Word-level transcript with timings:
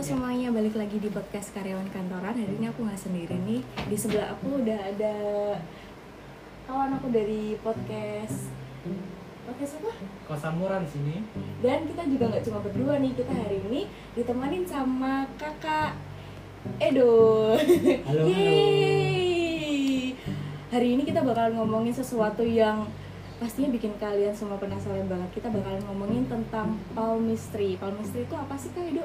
Halo 0.00 0.16
semuanya, 0.16 0.48
balik 0.48 0.80
lagi 0.80 0.96
di 0.96 1.12
podcast 1.12 1.52
karyawan 1.52 1.84
kantoran. 1.92 2.32
Hari 2.32 2.56
ini 2.56 2.72
aku 2.72 2.88
nggak 2.88 2.96
sendiri 2.96 3.36
nih. 3.44 3.60
Di 3.84 3.96
sebelah 4.00 4.32
aku 4.32 4.64
udah 4.64 4.80
ada 4.80 5.12
kawan 6.64 6.96
aku 6.96 7.12
dari 7.12 7.52
podcast 7.60 8.48
podcast 9.44 9.76
apa? 9.76 9.92
Kosamura 10.24 10.80
di 10.80 10.88
sini. 10.88 11.20
Dan 11.60 11.84
kita 11.84 12.08
juga 12.08 12.32
nggak 12.32 12.44
cuma 12.48 12.64
berdua 12.64 12.96
nih. 12.96 13.12
Kita 13.12 13.28
hari 13.28 13.60
ini 13.60 13.92
ditemanin 14.16 14.64
sama 14.64 15.28
kakak 15.36 15.92
Edo. 16.80 17.60
Halo, 17.60 18.00
halo. 18.08 18.22
Yeay. 18.24 20.16
Hari 20.72 20.96
ini 20.96 21.04
kita 21.04 21.20
bakalan 21.20 21.60
ngomongin 21.60 21.92
sesuatu 21.92 22.40
yang 22.40 22.88
pastinya 23.36 23.68
bikin 23.68 23.92
kalian 24.00 24.32
semua 24.32 24.56
penasaran 24.56 25.04
banget. 25.04 25.28
Kita 25.36 25.52
bakalan 25.52 25.84
ngomongin 25.92 26.24
tentang 26.24 26.80
palmistry. 26.96 27.76
Palmistry 27.76 28.24
itu 28.24 28.32
apa 28.32 28.56
sih 28.56 28.72
kak 28.72 28.96
Edo? 28.96 29.04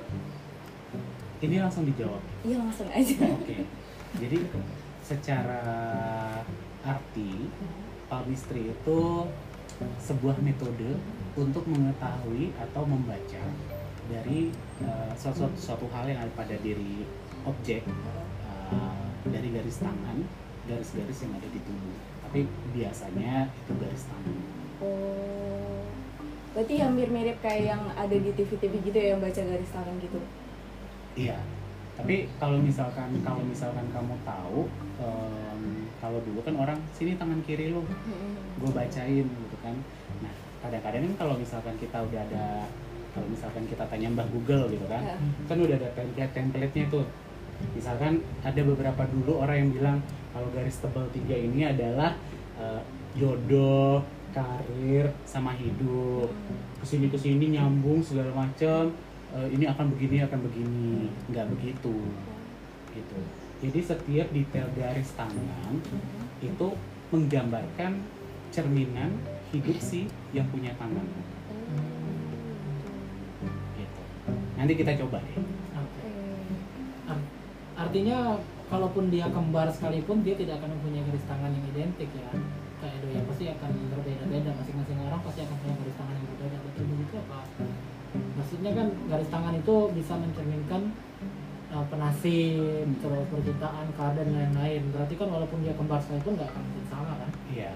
Ini 1.44 1.56
langsung 1.60 1.84
dijawab. 1.84 2.22
Iya 2.48 2.58
langsung 2.64 2.88
aja. 2.88 3.18
Oke. 3.36 3.68
Jadi 4.16 4.40
secara 5.04 5.62
arti 6.86 7.52
palmistry 8.08 8.72
itu 8.72 9.02
sebuah 10.00 10.40
metode 10.40 10.96
untuk 11.36 11.68
mengetahui 11.68 12.56
atau 12.56 12.88
membaca 12.88 13.44
dari 14.08 14.54
eh, 14.80 15.12
suatu, 15.20 15.52
suatu 15.60 15.92
hal 15.92 16.08
yang 16.08 16.20
ada 16.24 16.32
pada 16.38 16.56
diri 16.64 17.04
objek 17.44 17.84
eh, 17.84 19.06
dari 19.28 19.50
garis 19.52 19.82
tangan, 19.84 20.24
garis-garis 20.70 21.20
yang 21.26 21.34
ada 21.36 21.48
di 21.52 21.60
tubuh. 21.60 21.98
Tapi 22.24 22.40
biasanya 22.72 23.52
itu 23.52 23.74
garis 23.76 24.04
tangan. 24.08 24.38
Oh, 24.80 25.84
berarti 26.56 26.80
hampir 26.80 27.12
mirip 27.12 27.38
kayak 27.44 27.76
yang 27.76 27.84
ada 28.00 28.16
di 28.16 28.32
TV-TV 28.32 28.74
gitu 28.88 28.98
ya 28.98 29.08
yang 29.18 29.22
baca 29.22 29.42
garis 29.44 29.72
tangan 29.76 29.96
gitu. 30.00 30.20
Iya. 31.16 31.38
Tapi 31.96 32.28
kalau 32.36 32.60
misalkan 32.60 33.08
kalau 33.24 33.40
misalkan 33.40 33.88
kamu 33.88 34.14
tahu 34.28 34.68
em, 35.00 35.88
kalau 36.04 36.20
dulu 36.28 36.44
kan 36.44 36.56
orang 36.60 36.80
sini 36.92 37.16
tangan 37.16 37.40
kiri 37.48 37.72
lu. 37.72 37.82
Gue 38.60 38.72
bacain 38.76 39.24
gitu 39.26 39.58
kan. 39.64 39.76
Nah 40.20 40.34
kadang-kadang 40.60 41.08
kan 41.08 41.14
kalau 41.24 41.36
misalkan 41.40 41.76
kita 41.80 41.98
udah 42.04 42.20
ada 42.28 42.68
kalau 43.16 43.28
misalkan 43.32 43.64
kita 43.64 43.88
tanya 43.88 44.12
mbah 44.12 44.28
Google 44.28 44.68
gitu 44.68 44.84
kan 44.92 45.00
Ya. 45.00 45.16
kan 45.48 45.56
udah 45.56 45.76
ada 45.80 45.88
template 45.96 46.36
template-nya 46.36 46.86
tuh. 46.92 47.08
Misalkan 47.72 48.20
ada 48.44 48.62
beberapa 48.68 49.08
dulu 49.08 49.40
orang 49.40 49.58
yang 49.64 49.72
bilang 49.72 49.98
kalau 50.36 50.52
garis 50.52 50.84
tebal 50.84 51.08
tiga 51.16 51.40
ini 51.40 51.64
adalah 51.64 52.12
eh, 52.60 52.82
jodoh 53.16 54.04
karir 54.36 55.08
sama 55.24 55.56
hidup. 55.56 56.28
Ke 56.76 56.84
sini 56.84 57.08
ke 57.08 57.16
sini 57.16 57.56
nyambung 57.56 58.04
segala 58.04 58.36
macam 58.36 58.92
Eh, 59.36 59.48
ini 59.52 59.68
akan 59.68 59.92
begini 59.92 60.24
akan 60.24 60.40
begini. 60.48 61.12
Nggak 61.28 61.52
begitu. 61.52 61.96
Gitu. 62.96 63.20
Jadi 63.68 63.80
setiap 63.84 64.28
detail 64.32 64.68
garis 64.80 65.12
tangan 65.20 65.76
itu 66.40 66.68
menggambarkan 67.12 68.00
cerminan 68.56 69.12
hidup 69.52 69.76
si 69.84 70.08
yang 70.32 70.48
punya 70.48 70.72
tangan. 70.80 71.04
Gitu. 73.76 74.02
Nanti 74.56 74.74
kita 74.80 74.96
coba 75.04 75.20
deh. 75.20 75.44
Artinya 77.76 78.40
kalaupun 78.72 79.12
dia 79.12 79.28
kembar 79.28 79.68
sekalipun 79.68 80.24
dia 80.24 80.40
tidak 80.40 80.64
akan 80.64 80.80
mempunyai 80.80 81.04
garis 81.12 81.28
tangan 81.28 81.52
yang 81.52 81.66
identik 81.76 82.08
ya. 82.08 82.32
Kayak 82.80 83.04
Edo 83.04 83.08
ya 83.12 83.22
pasti 83.28 83.46
akan 83.52 83.72
berbeda-beda. 83.92 84.52
Masing-masing 84.56 85.00
orang 85.04 85.20
pasti 85.28 85.44
akan 85.44 85.58
punya 85.60 85.75
Maksudnya 88.56 88.72
kan 88.72 88.88
garis 89.12 89.28
tangan 89.28 89.54
itu 89.60 89.76
bisa 89.92 90.14
mencerminkan 90.16 90.82
uh, 91.76 91.84
penasib, 91.92 92.88
terus 93.04 93.28
percintaan, 93.28 93.92
karir 94.00 94.24
dan 94.24 94.32
lain-lain. 94.32 94.82
Berarti 94.96 95.20
kan 95.20 95.28
walaupun 95.28 95.60
dia 95.60 95.76
kembar 95.76 96.00
sekalipun 96.00 96.40
nggak 96.40 96.48
akan 96.56 96.64
sama 96.88 97.14
kan? 97.20 97.30
iya 97.56 97.72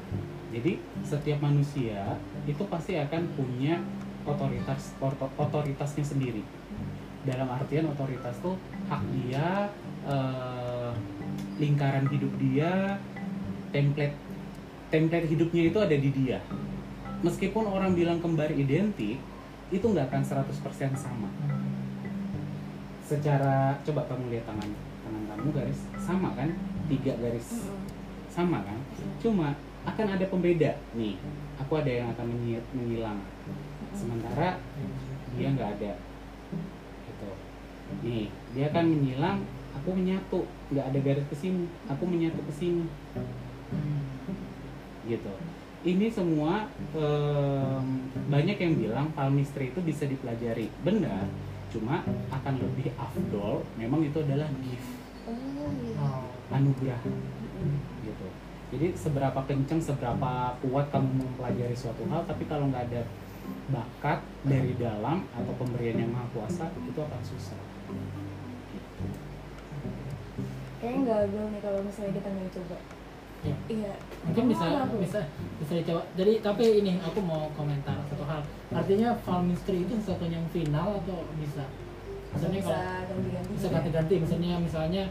jadi 0.49 0.81
setiap 1.05 1.39
manusia 1.39 2.19
itu 2.43 2.63
pasti 2.67 2.99
akan 2.99 3.31
punya 3.37 3.79
otoritas 4.27 4.97
oto- 4.99 5.33
otoritasnya 5.39 6.03
sendiri 6.03 6.43
dalam 7.23 7.47
artian 7.51 7.87
otoritas 7.87 8.35
tuh 8.43 8.59
hak 8.91 9.01
dia 9.15 9.71
eh, 10.07 10.91
lingkaran 11.59 12.07
hidup 12.11 12.31
dia 12.39 12.97
template 13.71 14.15
template 14.89 15.27
hidupnya 15.29 15.69
itu 15.69 15.77
ada 15.79 15.95
di 15.95 16.09
dia 16.09 16.39
meskipun 17.21 17.67
orang 17.67 17.93
bilang 17.93 18.19
kembar 18.23 18.49
identik 18.49 19.19
itu 19.69 19.85
nggak 19.85 20.09
akan 20.09 20.21
100% 20.25 20.97
sama. 20.97 21.29
Secara 23.05 23.77
coba 23.85 24.01
kamu 24.09 24.33
lihat 24.33 24.45
tangan 24.49 24.69
tangan 25.05 25.23
kamu 25.33 25.49
garis 25.53 25.79
sama 25.97 26.33
kan? 26.33 26.49
Tiga 26.89 27.13
garis. 27.21 27.69
Sama 28.29 28.65
kan? 28.65 28.77
Cuma 29.21 29.53
akan 29.85 30.07
ada 30.17 30.25
pembeda 30.29 30.77
nih. 30.97 31.17
Aku 31.61 31.77
ada 31.77 31.89
yang 31.89 32.09
akan 32.13 32.25
menghilang 32.73 33.19
sementara 33.93 34.57
dia 35.37 35.47
nggak 35.53 35.69
ada. 35.81 35.93
Gitu. 37.05 37.29
Nih 38.05 38.27
dia 38.57 38.65
akan 38.73 38.85
menghilang 38.89 39.45
aku 39.77 39.89
menyatu. 39.93 40.49
Nggak 40.73 40.85
ada 40.93 40.99
garis 41.01 41.25
ke 41.29 41.35
sini 41.37 41.65
aku 41.85 42.03
menyatu 42.09 42.41
ke 42.45 42.53
sini. 42.53 42.85
Gitu 45.05 45.33
ini 45.83 46.11
semua 46.11 46.67
em, 46.91 47.85
banyak 48.27 48.57
yang 48.59 48.73
bilang 48.75 49.07
palmistry 49.15 49.71
itu 49.71 49.79
bisa 49.79 50.03
dipelajari 50.05 50.67
benar 50.83 51.25
cuma 51.69 52.01
akan 52.33 52.53
lebih 52.59 52.91
afdol 52.97 53.63
memang 53.79 54.03
itu 54.03 54.19
adalah 54.19 54.49
gift 54.65 54.97
Oh, 55.29 55.69
iya. 55.85 56.01
Oh. 56.01 56.25
anugerah 56.49 56.97
gitu 58.01 58.27
jadi 58.73 58.87
seberapa 58.97 59.37
kenceng 59.45 59.77
seberapa 59.77 60.57
kuat 60.65 60.89
kamu 60.89 61.21
mempelajari 61.21 61.77
suatu 61.77 62.01
hal 62.09 62.25
tapi 62.25 62.49
kalau 62.49 62.65
nggak 62.73 62.89
ada 62.89 63.05
bakat 63.69 64.19
dari 64.45 64.73
dalam 64.77 65.25
atau 65.33 65.53
pemberian 65.57 66.01
yang 66.01 66.11
maha 66.13 66.25
kuasa 66.33 66.69
itu 66.85 66.99
akan 67.01 67.21
susah. 67.21 67.57
Kayaknya 70.79 71.01
gagal 71.05 71.45
nih 71.53 71.61
kalau 71.61 71.79
misalnya 71.81 72.13
kita 72.17 72.29
nggak 72.29 72.51
coba. 72.55 72.77
Ya. 73.39 73.55
Iya. 73.71 73.93
mungkin 74.27 74.51
bisa 74.51 74.67
bisa 74.99 75.19
bisa 75.63 75.73
dicoba 75.79 76.03
jadi 76.19 76.43
tapi 76.43 76.83
ini 76.83 76.99
aku 76.99 77.23
mau 77.23 77.47
komentar 77.55 77.95
satu 78.11 78.27
hal 78.27 78.43
artinya 78.75 79.15
palmistry 79.23 79.87
itu 79.87 79.95
sesuatu 79.95 80.27
yang 80.27 80.43
final 80.51 80.99
atau 80.99 81.23
bisa 81.39 81.63
misalnya 82.35 82.59
bisa 82.59 82.75
kalau 82.75 83.07
ganti-ganti. 83.15 83.51
bisa 83.55 83.67
ganti-ganti 83.71 84.13
misalnya 84.19 84.51
misalnya 84.59 85.03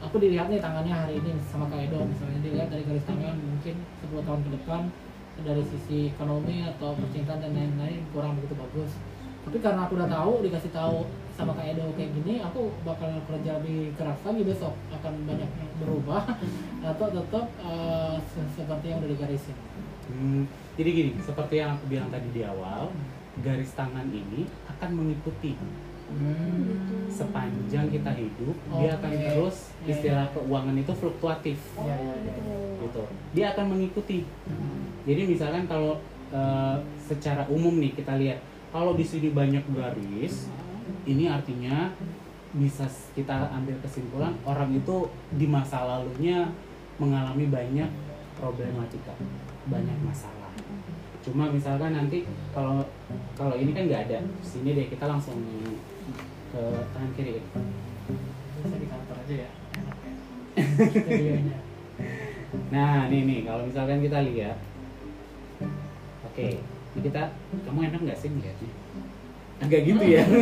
aku 0.00 0.16
dilihat 0.16 0.48
nih 0.48 0.56
tangannya 0.56 0.94
hari 0.96 1.20
ini 1.20 1.36
sama 1.52 1.68
Kak 1.68 1.84
Edo 1.84 2.00
misalnya 2.00 2.40
dilihat 2.40 2.68
dari 2.72 2.82
garis 2.88 3.04
tangan 3.04 3.36
mungkin 3.36 3.74
10 4.08 4.24
tahun 4.24 4.40
ke 4.40 4.50
depan 4.56 4.80
dari 5.44 5.62
sisi 5.68 6.16
ekonomi 6.16 6.64
atau 6.64 6.96
percintaan 6.96 7.44
dan 7.44 7.52
lain-lain 7.52 8.00
kurang 8.08 8.40
begitu 8.40 8.56
bagus 8.56 8.96
tapi 9.44 9.60
karena 9.60 9.84
aku 9.84 10.00
udah 10.00 10.08
tahu 10.08 10.32
dikasih 10.48 10.72
tahu 10.72 11.04
sama 11.36 11.52
Kak 11.52 11.68
Edo 11.68 11.92
kayak 11.92 12.10
gini 12.14 12.40
aku 12.40 12.72
bakal 12.80 13.12
kerja 13.24 13.60
lebih 13.60 13.92
keras 13.92 14.16
lagi 14.24 14.42
besok. 14.42 14.72
Akan 14.88 15.12
banyak 15.22 15.46
yang 15.46 15.70
berubah 15.78 16.24
atau 16.90 17.06
tetap 17.12 17.46
se- 18.24 18.50
seperti 18.54 18.84
yang 18.88 18.98
udah 18.98 19.10
digarisin. 19.12 19.56
Hmm, 20.06 20.42
jadi 20.74 20.90
gini 20.92 21.10
seperti 21.18 21.54
yang 21.56 21.76
aku 21.76 21.84
bilang 21.86 22.08
tadi 22.08 22.28
di 22.30 22.40
awal 22.40 22.88
garis 23.38 23.70
tangan 23.72 24.08
ini 24.08 24.48
akan 24.66 24.90
mengikuti. 24.92 25.54
Hmm. 26.06 27.10
sepanjang 27.10 27.90
kita 27.90 28.14
hidup 28.14 28.54
dia 28.78 28.94
akan 28.94 29.10
terus 29.10 29.74
Ya, 29.82 29.90
istilah 29.90 30.26
ya. 30.26 30.34
keuangan 30.38 30.78
itu 30.78 30.92
fluktuatif. 30.94 31.58
Ya. 31.76 31.98
gitu. 32.78 33.02
Dia 33.34 33.50
akan 33.50 33.74
mengikuti. 33.74 34.22
Jadi 35.02 35.22
misalkan 35.26 35.66
kalau 35.66 35.98
eh, 36.30 36.76
secara 37.02 37.42
umum 37.46 37.82
nih 37.82 37.90
kita 37.92 38.14
lihat 38.16 38.38
kalau 38.70 38.94
di 38.94 39.02
sini 39.02 39.34
banyak 39.34 39.66
garis, 39.68 40.46
ini 41.06 41.30
artinya 41.30 41.90
bisa 42.56 42.88
kita 43.12 43.52
ambil 43.52 43.76
kesimpulan 43.84 44.32
orang 44.48 44.72
itu 44.72 45.10
di 45.36 45.44
masa 45.44 45.84
lalunya 45.84 46.48
mengalami 46.96 47.46
banyak 47.52 47.90
problematika, 48.40 49.12
banyak 49.68 49.98
masalah. 50.00 50.52
Cuma 51.20 51.52
misalkan 51.52 51.92
nanti 51.92 52.24
kalau 52.56 52.80
kalau 53.36 53.58
ini 53.58 53.76
kan 53.76 53.84
nggak 53.90 54.08
ada, 54.08 54.18
sini 54.40 54.72
deh 54.72 54.88
kita 54.88 55.04
langsung 55.04 55.36
ke 56.54 56.62
tangan 56.94 57.12
kiri. 57.12 57.42
bisa 58.56 58.76
di 58.80 58.88
kantor 58.88 59.16
aja 59.26 59.34
ya. 59.44 59.50
Nah, 62.72 63.08
nih 63.08 63.22
nih 63.24 63.40
kalau 63.44 63.62
misalkan 63.68 64.00
kita 64.00 64.20
lihat, 64.26 64.56
oke, 66.24 66.48
ini 66.58 67.00
kita, 67.04 67.22
kamu 67.64 67.92
enak 67.92 68.00
nggak 68.04 68.18
sih 68.18 68.28
ngeliatnya? 68.32 68.85
Agak 69.62 69.80
gitu 69.88 70.04
ya? 70.04 70.22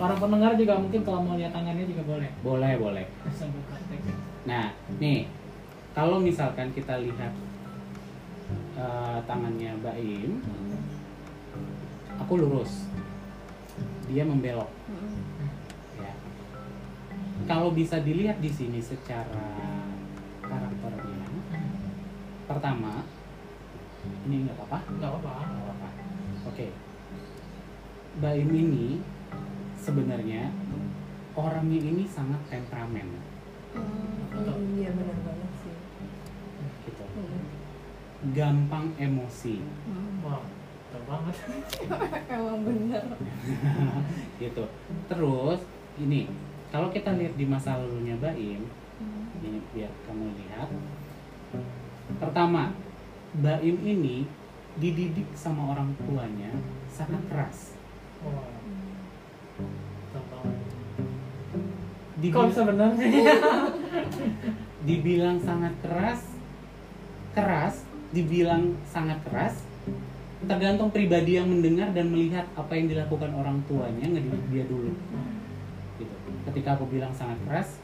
para 0.00 0.16
pendengar 0.16 0.56
juga 0.56 0.80
mungkin 0.80 1.04
kalau 1.04 1.20
mau 1.20 1.36
lihat 1.36 1.52
tangannya 1.52 1.84
juga 1.84 2.00
boleh 2.08 2.30
boleh 2.40 2.72
boleh. 2.80 3.04
Nah, 4.48 4.72
nih 4.96 5.28
kalau 5.92 6.16
misalkan 6.16 6.72
kita 6.72 6.96
lihat 7.04 7.36
eh, 8.80 9.18
tangannya 9.28 9.76
Mbak 9.76 9.96
Im, 10.00 10.40
aku 12.20 12.32
lurus. 12.40 12.88
dia 14.10 14.26
membelok 14.26 14.66
Mm-mm. 14.90 15.22
ya 16.02 16.12
kalau 17.46 17.70
bisa 17.70 18.02
dilihat 18.02 18.42
di 18.42 18.50
sini 18.50 18.82
secara 18.82 19.54
karakternya 20.42 21.30
pertama 22.50 23.06
ini 24.26 24.44
nggak 24.44 24.58
apa-apa 24.58 24.78
nggak 24.98 25.10
apa-apa 25.14 25.32
nggak 25.46 25.62
apa-apa 25.62 25.88
oke. 26.46 26.66
Baim 28.20 28.50
ini 28.50 29.00
sebenarnya 29.80 30.50
orangnya 31.32 31.80
ini 31.80 32.04
sangat 32.04 32.40
temperamen. 32.50 33.08
Mm, 33.70 34.76
iya 34.76 34.90
benar 34.92 35.18
banget 35.24 35.50
sih. 35.62 35.76
Gitu. 36.84 37.04
Mm. 37.16 37.42
gampang 38.36 38.92
emosi. 39.00 39.62
Mm. 39.62 40.20
wah 40.26 40.42
betul 40.44 41.02
banget. 41.06 41.36
Emang 42.34 42.60
bener 42.66 43.04
gitu. 44.42 44.64
Terus 45.06 45.60
ini 46.02 46.26
kalau 46.68 46.90
kita 46.90 47.14
lihat 47.14 47.34
di 47.38 47.46
masa 47.46 47.78
lalunya 47.78 48.18
Baim 48.18 48.66
Mm. 49.00 49.32
ini 49.48 49.58
biar 49.72 49.88
kamu 50.04 50.28
lihat. 50.36 50.68
Pertama 52.20 52.68
Baim 53.40 53.80
ini 53.80 54.28
dididik 54.78 55.26
sama 55.34 55.74
orang 55.74 55.90
tuanya 56.06 56.52
sangat 56.92 57.22
keras. 57.26 57.74
Dibil- 62.20 62.36
kok 62.36 62.48
bisa 62.52 62.62
benar 62.68 62.90
sih 63.00 63.10
dibilang 64.88 65.40
sangat 65.40 65.72
keras 65.80 66.20
keras 67.32 67.74
dibilang 68.12 68.76
sangat 68.84 69.16
keras 69.24 69.64
tergantung 70.44 70.92
pribadi 70.92 71.40
yang 71.40 71.48
mendengar 71.48 71.92
dan 71.96 72.12
melihat 72.12 72.44
apa 72.56 72.72
yang 72.76 72.92
dilakukan 72.92 73.32
orang 73.36 73.60
tuanya 73.68 74.08
ngedidik 74.08 74.44
dia 74.48 74.64
dulu. 74.64 74.92
Gitu. 76.00 76.16
Ketika 76.48 76.80
aku 76.80 76.88
bilang 76.88 77.12
sangat 77.12 77.36
keras 77.44 77.76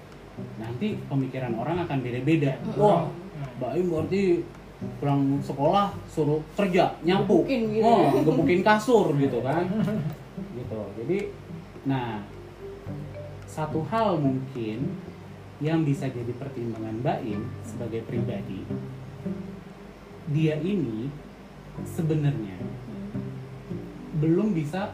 nanti 0.60 1.00
pemikiran 1.08 1.52
orang 1.56 1.84
akan 1.84 1.98
beda-beda. 2.00 2.60
Wah 2.76 3.08
Baim 3.56 3.88
berarti 3.88 4.44
pulang 5.00 5.40
sekolah 5.40 5.88
suruh 6.04 6.40
kerja 6.52 6.92
nyapu 7.00 7.44
Gebukin 7.48 7.62
gitu. 7.72 7.84
Oh 7.84 8.12
gebukin 8.20 8.60
kasur 8.60 9.12
gitu 9.16 9.40
kan. 9.40 9.64
Gitu. 10.52 10.80
Jadi 11.00 11.18
nah 11.88 12.20
satu 13.48 13.80
hal 13.88 14.20
mungkin 14.20 15.00
yang 15.64 15.80
bisa 15.80 16.04
jadi 16.12 16.28
pertimbangan 16.36 17.00
Baim 17.00 17.48
sebagai 17.64 18.04
pribadi 18.04 18.60
dia 20.28 20.60
ini 20.60 21.08
sebenarnya 21.88 22.60
belum 24.20 24.52
bisa 24.52 24.92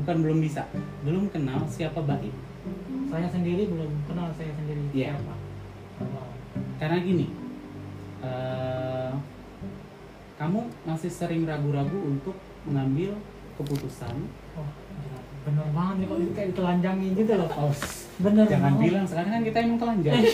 bukan 0.00 0.16
belum 0.24 0.38
bisa 0.40 0.64
belum 1.04 1.28
kenal 1.28 1.68
siapa 1.68 2.00
Baim. 2.00 2.32
Saya 3.12 3.28
sendiri 3.28 3.68
belum 3.68 3.88
kenal 4.08 4.32
saya 4.36 4.52
sendiri 4.56 4.80
Iya. 4.92 5.12
siapa. 5.16 5.34
Karena 6.80 6.96
gini 7.00 7.26
eh, 8.24 8.97
kamu 10.38 10.60
masih 10.86 11.10
sering 11.10 11.42
ragu-ragu 11.42 11.98
untuk 11.98 12.38
mengambil 12.62 13.18
keputusan? 13.58 14.14
Gila. 14.54 15.20
bener 15.46 15.66
banget 15.74 15.94
nih 15.98 16.06
kok 16.06 16.18
kayak 16.34 16.48
ditelanjangin 16.52 17.12
gitu 17.14 17.32
loh 17.40 17.48
oh, 17.56 17.72
bener 18.20 18.44
jangan 18.44 18.74
banget. 18.74 18.84
bilang 18.84 19.06
sekarang 19.06 19.30
kan 19.32 19.42
kita 19.46 19.58
emang 19.64 19.78
telanjang. 19.80 20.14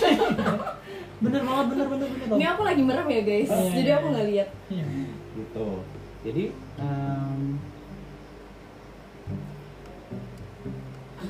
Bener 1.22 1.40
banget 1.46 1.66
bener 1.72 1.86
bener 1.88 2.08
bener 2.10 2.36
ini 2.36 2.46
aku 2.50 2.62
lagi 2.66 2.82
merem 2.82 3.06
ya 3.06 3.22
guys. 3.22 3.48
Oh, 3.48 3.64
iya, 3.64 3.70
jadi 3.70 3.88
iya, 3.88 3.96
aku 3.96 4.06
iya. 4.06 4.12
nggak 4.12 4.28
lihat. 4.28 4.48
Iya. 4.66 4.84
gitu. 5.38 5.68
Jadi 6.26 6.44
em, 6.82 7.40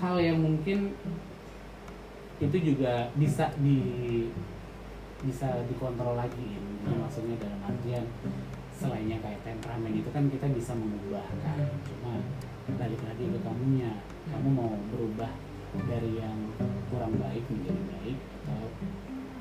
hal 0.00 0.16
yang 0.18 0.38
mungkin 0.40 0.78
itu 2.42 2.56
juga 2.58 3.12
bisa 3.14 3.52
di 3.60 3.78
bisa 5.22 5.48
dikontrol 5.70 6.18
lagi 6.18 6.58
Jadi 6.58 6.96
maksudnya 6.98 7.36
dalam 7.38 7.60
artian 7.64 8.04
selainnya 8.74 9.18
kayak 9.22 9.40
temperamen 9.46 9.92
itu 9.94 10.08
kan 10.10 10.26
kita 10.28 10.46
bisa 10.50 10.72
mengubah 10.74 11.26
kan? 11.42 11.58
Cuma 11.86 12.12
balik 12.74 13.00
lagi 13.06 13.24
ke 13.30 13.38
kamunya. 13.44 13.92
Kamu 14.30 14.48
mau 14.50 14.72
berubah 14.90 15.30
dari 15.86 16.18
yang 16.18 16.38
kurang 16.90 17.18
baik 17.18 17.44
menjadi 17.50 17.82
baik 17.90 18.18
atau 18.44 18.62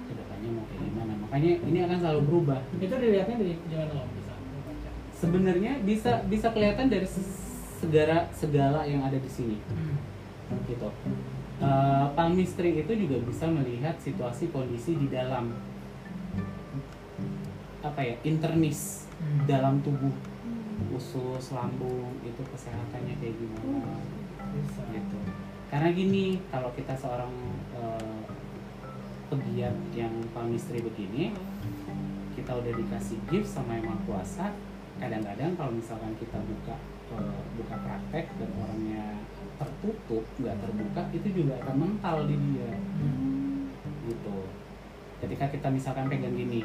ke 0.09 0.13
depannya 0.13 0.50
mau 0.53 0.65
kayak 0.69 0.81
gimana? 0.85 1.13
Makanya 1.27 1.51
ini 1.65 1.80
akan 1.83 1.97
selalu 2.00 2.21
berubah. 2.30 2.59
Itu 2.77 2.94
dilihatnya 2.94 3.35
dari 3.41 3.53
gimana 3.68 3.94
om 3.97 4.09
bisa 4.18 4.33
sebenarnya 5.13 5.71
bisa 5.88 6.12
bisa 6.27 6.47
kelihatan 6.51 6.91
dari 6.91 7.07
se- 7.07 7.41
segala 7.79 8.27
segala 8.36 8.83
yang 8.83 9.01
ada 9.03 9.15
di 9.15 9.29
sini. 9.31 9.57
Gitu. 10.68 10.89
Eh, 11.63 12.06
palmistry 12.12 12.83
itu 12.83 12.91
juga 12.91 13.24
bisa 13.24 13.47
melihat 13.47 13.95
situasi 13.95 14.51
kondisi 14.51 15.00
di 15.00 15.07
dalam 15.07 15.56
apa 17.79 18.00
ya 18.03 18.15
internis 18.27 19.02
Hmm. 19.24 19.48
dalam 19.48 19.80
tubuh 19.80 20.12
usus 20.92 21.56
lambung 21.56 22.20
itu 22.28 22.42
kesehatannya 22.44 23.16
kayak 23.24 23.36
gimana? 23.40 24.04
Gitu. 24.92 25.20
Karena 25.72 25.90
gini 25.90 26.38
kalau 26.52 26.70
kita 26.75 26.94
seorang 26.94 27.34
eh, 27.74 28.22
pegiat 29.31 29.74
yang 29.98 30.14
palmistry 30.36 30.84
begini 30.84 31.34
kita 32.38 32.52
udah 32.54 32.74
dikasih 32.78 33.18
gift 33.31 33.50
sama 33.50 33.80
yang 33.80 33.90
maha 33.90 34.02
kuasa 34.06 34.46
kadang-kadang 35.02 35.58
kalau 35.58 35.74
misalkan 35.74 36.14
kita 36.22 36.38
buka 36.38 36.75
eh, 37.18 37.42
buka 37.58 37.75
praktek 37.81 38.30
dan 38.38 38.50
orangnya 38.60 39.06
tertutup 39.58 40.24
nggak 40.38 40.58
terbuka 40.62 41.02
itu 41.16 41.28
juga 41.42 41.54
akan 41.66 41.75
mental 41.80 42.18
di 42.30 42.36
dia. 42.38 42.72
Gitu. 44.04 44.38
Ketika 45.24 45.46
kita 45.50 45.68
misalkan 45.72 46.12
pegang 46.12 46.36
gini 46.36 46.62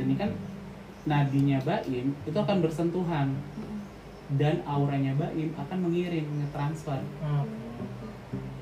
ini 0.00 0.14
kan 0.14 0.30
nadinya 1.06 1.58
Baim 1.62 2.12
itu 2.26 2.36
akan 2.36 2.58
bersentuhan. 2.60 3.32
Dan 4.26 4.58
auranya 4.66 5.14
Baim 5.14 5.54
akan 5.54 5.78
mengirim 5.86 6.26
ngetransfer. 6.42 6.98
Oh, 7.22 7.46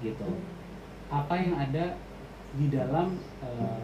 gitu. 0.04 0.28
Apa 1.08 1.34
yang 1.40 1.56
ada 1.56 1.96
di 2.54 2.68
dalam 2.68 3.16
eh, 3.40 3.82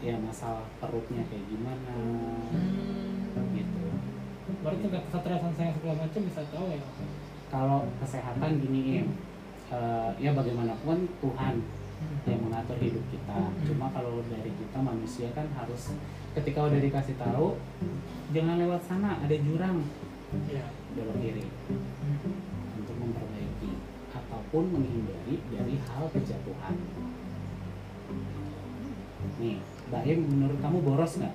ya 0.00 0.16
masalah 0.16 0.64
perutnya 0.80 1.20
kayak 1.28 1.44
gimana. 1.52 1.94
Gitu. 3.52 3.84
Berarti 4.64 4.80
tingkat 4.88 5.02
kesetresan 5.12 5.52
saya 5.52 5.70
segala 5.76 5.94
macam 6.00 6.20
bisa 6.24 6.42
tahu 6.48 6.66
ya? 6.72 6.80
Kalau 7.52 7.84
kesehatan 8.00 8.50
gini 8.64 9.04
eh, 9.68 10.10
ya 10.16 10.32
bagaimanapun 10.32 11.04
Tuhan 11.20 11.54
yang 12.26 12.40
mengatur 12.42 12.76
hidup 12.76 13.04
kita. 13.08 13.38
Cuma 13.64 13.86
kalau 13.90 14.20
dari 14.26 14.50
kita 14.50 14.78
manusia 14.78 15.28
kan 15.32 15.46
harus 15.54 15.94
ketika 16.34 16.66
udah 16.66 16.76
dikasih 16.76 17.16
tahu 17.16 17.56
jangan 18.30 18.60
lewat 18.60 18.82
sana 18.84 19.16
ada 19.18 19.36
jurang 19.36 19.80
Iya. 20.26 20.66
belok 20.92 21.16
kiri 21.22 21.46
untuk 22.76 22.96
memperbaiki 22.98 23.72
ataupun 24.10 24.64
menghindari 24.74 25.38
dari 25.48 25.74
hal 25.86 26.04
kejatuhan. 26.10 26.74
Nih 29.38 29.56
Mbak 29.86 30.02
Im 30.04 30.20
menurut 30.26 30.58
kamu 30.58 30.78
boros 30.82 31.12
nggak? 31.16 31.34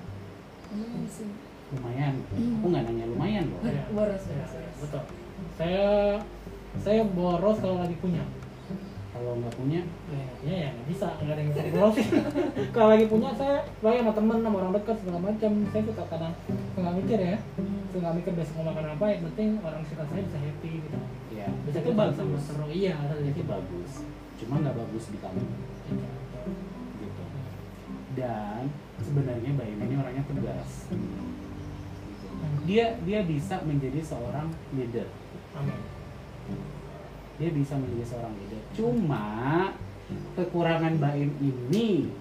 Lumayan 0.72 1.04
sih. 1.08 1.28
lumayan? 1.72 2.14
Aku 2.60 2.66
nggak 2.68 2.84
nanya 2.84 3.06
lumayan 3.08 3.44
loh. 3.48 3.60
Iya. 3.64 3.82
Boros, 3.90 4.22
Iya, 4.28 4.44
boros, 4.44 4.52
boros. 4.52 4.76
betul. 4.84 5.02
Saya 5.56 5.86
saya 6.78 7.02
boros 7.06 7.56
kalau 7.58 7.76
lagi 7.80 7.96
punya 7.96 8.22
kalau 9.12 9.36
nggak 9.36 9.54
punya 9.60 9.80
ya 10.08 10.24
ya 10.40 10.54
ya 10.56 10.68
nggak 10.72 10.88
bisa. 10.88 11.06
Nggak 11.20 11.34
ada 11.36 11.40
yang 11.44 11.50
bisa 11.52 11.62
diborosin 11.68 12.08
kalau 12.74 12.88
lagi 12.96 13.06
punya 13.12 13.30
saya 13.36 13.60
lagi 13.84 13.98
sama 14.00 14.12
temen 14.16 14.38
sama 14.40 14.56
orang 14.64 14.72
dekat 14.72 14.96
segala 15.04 15.18
macam. 15.20 15.50
Saya 15.68 15.82
suka 15.84 16.04
kadang 16.08 16.32
suka 16.48 16.78
nggak 16.80 16.96
mikir 17.04 17.18
ya. 17.20 17.36
Nggak 17.92 18.14
mikir 18.16 18.32
besok 18.32 18.54
mau 18.56 18.64
makan 18.72 18.84
apa 18.96 19.04
yang 19.12 19.22
penting 19.28 19.48
orang 19.60 19.80
sekitar 19.84 20.06
saya 20.08 20.22
bisa 20.24 20.38
happy 20.40 20.70
gitu. 20.80 20.98
Ya 21.36 21.46
bisa 21.68 21.78
itu 21.78 21.88
ketemu 21.92 22.00
sama 22.00 22.08
bagus 22.08 22.42
seru. 22.48 22.66
Iya 22.72 22.94
itu 22.96 23.14
jadi 23.28 23.42
bagus. 23.44 23.92
Cuma 24.40 24.54
nggak 24.64 24.76
bagus 24.80 25.04
di 25.12 25.18
kamu. 25.20 25.44
Gitu. 27.04 27.22
Dan 28.16 28.62
sebenarnya 29.04 29.50
Mbak 29.52 29.66
Im 29.76 29.80
ini 29.84 29.94
orangnya 30.00 30.24
tegas. 30.24 30.70
Gitu. 30.88 31.20
dia 32.62 32.96
dia 33.04 33.20
bisa 33.28 33.60
menjadi 33.62 34.00
seorang 34.00 34.48
leader. 34.72 35.06
Amin 35.52 36.02
dia 37.40 37.50
bisa 37.52 37.74
menjadi 37.78 38.04
seorang 38.08 38.32
leader. 38.36 38.62
Cuma 38.76 39.26
kekurangan 40.36 41.00
Baim 41.00 41.30
ini 41.40 42.12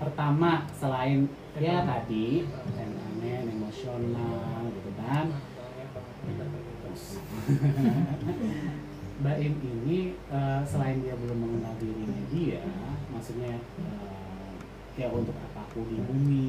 pertama 0.00 0.64
selain 0.76 1.28
ya 1.60 1.84
tadi 1.84 2.44
temperamen 2.48 3.44
emosional 3.52 4.68
gitu 4.72 4.90
kan. 5.00 5.26
Baim 9.20 9.52
ini 9.60 10.16
eh, 10.32 10.60
selain 10.64 11.04
dia 11.04 11.12
belum 11.12 11.38
mengenal 11.38 11.76
dirinya 11.76 12.24
dia 12.32 12.64
maksudnya 13.12 13.60
eh, 13.60 14.52
ya 14.96 15.12
untuk 15.12 15.36
apa 15.36 15.68
aku 15.68 15.84
di 15.92 16.00
bumi 16.00 16.48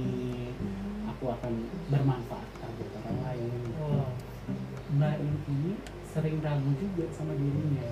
aku 1.12 1.36
akan 1.36 1.54
bermanfaat 1.92 2.48
buat 2.80 2.92
orang 3.04 3.20
lain. 3.28 3.62
Oh. 3.84 4.10
Baim 4.96 5.36
ini 5.52 5.76
sering 6.12 6.44
ragu 6.44 6.72
juga 6.76 7.08
sama 7.16 7.32
dirinya. 7.40 7.88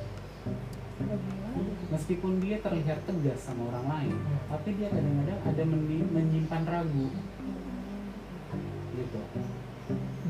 Meskipun 1.88 2.44
dia 2.44 2.60
terlihat 2.60 3.08
tegas 3.08 3.40
sama 3.40 3.72
orang 3.72 3.86
lain 3.88 4.16
tapi 4.52 4.76
dia 4.76 4.92
kadang-kadang 4.92 5.40
ada 5.48 5.64
menyimpan 6.12 6.64
ragu. 6.68 7.08
Gitu. 9.00 9.22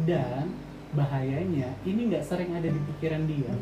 Dan 0.06 0.54
bahayanya 0.94 1.74
ini 1.86 2.02
nggak 2.14 2.26
sering 2.26 2.54
ada 2.54 2.70
di 2.70 2.80
pikiran 2.94 3.26
dia. 3.26 3.54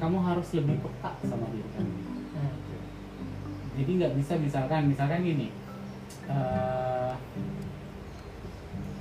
Kamu 0.00 0.18
harus 0.24 0.48
lebih 0.56 0.80
peka 0.80 1.12
sama 1.28 1.48
diri 1.52 1.68
kamu. 1.76 1.96
Jadi 3.74 3.90
nggak 4.00 4.14
bisa 4.16 4.38
misalkan 4.38 4.86
misalkan 4.86 5.26
gini 5.26 5.50
eh, 6.30 7.12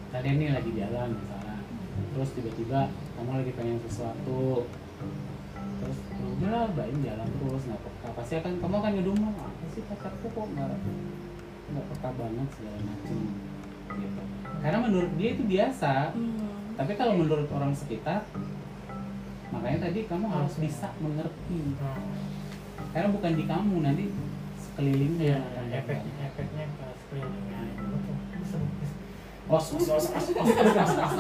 kalian 0.10 0.38
nih 0.42 0.50
lagi 0.50 0.72
jalan 0.78 1.10
misalnya 1.14 1.43
terus 2.14 2.30
tiba-tiba 2.32 2.82
kamu 3.14 3.32
lagi 3.34 3.52
pengen 3.54 3.78
sesuatu 3.82 4.66
terus 5.80 5.98
"Ya 6.14 6.46
udah 6.46 6.66
baik 6.74 6.96
jalan 7.00 7.28
terus 7.30 7.64
nggak 7.66 7.82
peka 7.82 8.10
pasti 8.14 8.34
akan 8.38 8.52
kamu 8.58 8.76
akan 8.76 8.92
ngedumel 8.94 9.34
apa 9.34 9.66
sih 9.70 9.84
pacarku 9.84 10.28
kok 10.28 10.48
nggak 10.50 10.70
nggak 11.70 11.86
peka 11.90 12.10
banget 12.14 12.48
segala 12.52 12.80
macem 12.84 13.18
gitu 13.94 14.22
karena 14.60 14.78
menurut 14.80 15.12
dia 15.16 15.30
itu 15.32 15.44
biasa 15.44 15.92
Hmm. 16.12 16.50
tapi 16.74 16.92
kalau 16.94 17.14
menurut 17.16 17.50
orang 17.50 17.74
sekitar 17.74 18.26
makanya 19.50 19.80
tadi 19.84 20.00
kamu 20.04 20.26
harus 20.26 20.54
bisa 20.58 20.88
mengerti 20.98 21.62
Hmm. 21.76 22.18
karena 22.90 23.10
bukan 23.10 23.32
di 23.34 23.44
kamu 23.44 23.76
nanti 23.80 24.06
sekelilingnya 24.56 25.26
Iya, 25.26 25.38
akan 25.38 25.66
efek 25.70 25.98
dapat. 26.00 26.26
efeknya 26.26 26.66
ke 26.68 26.86
sekelilingnya. 26.98 27.62
os 29.46 29.66
os 29.70 29.86
os 29.86 30.06
os 30.10 30.28
os 30.32 30.40
os 30.40 30.70
os 30.74 30.92
os. 30.96 31.14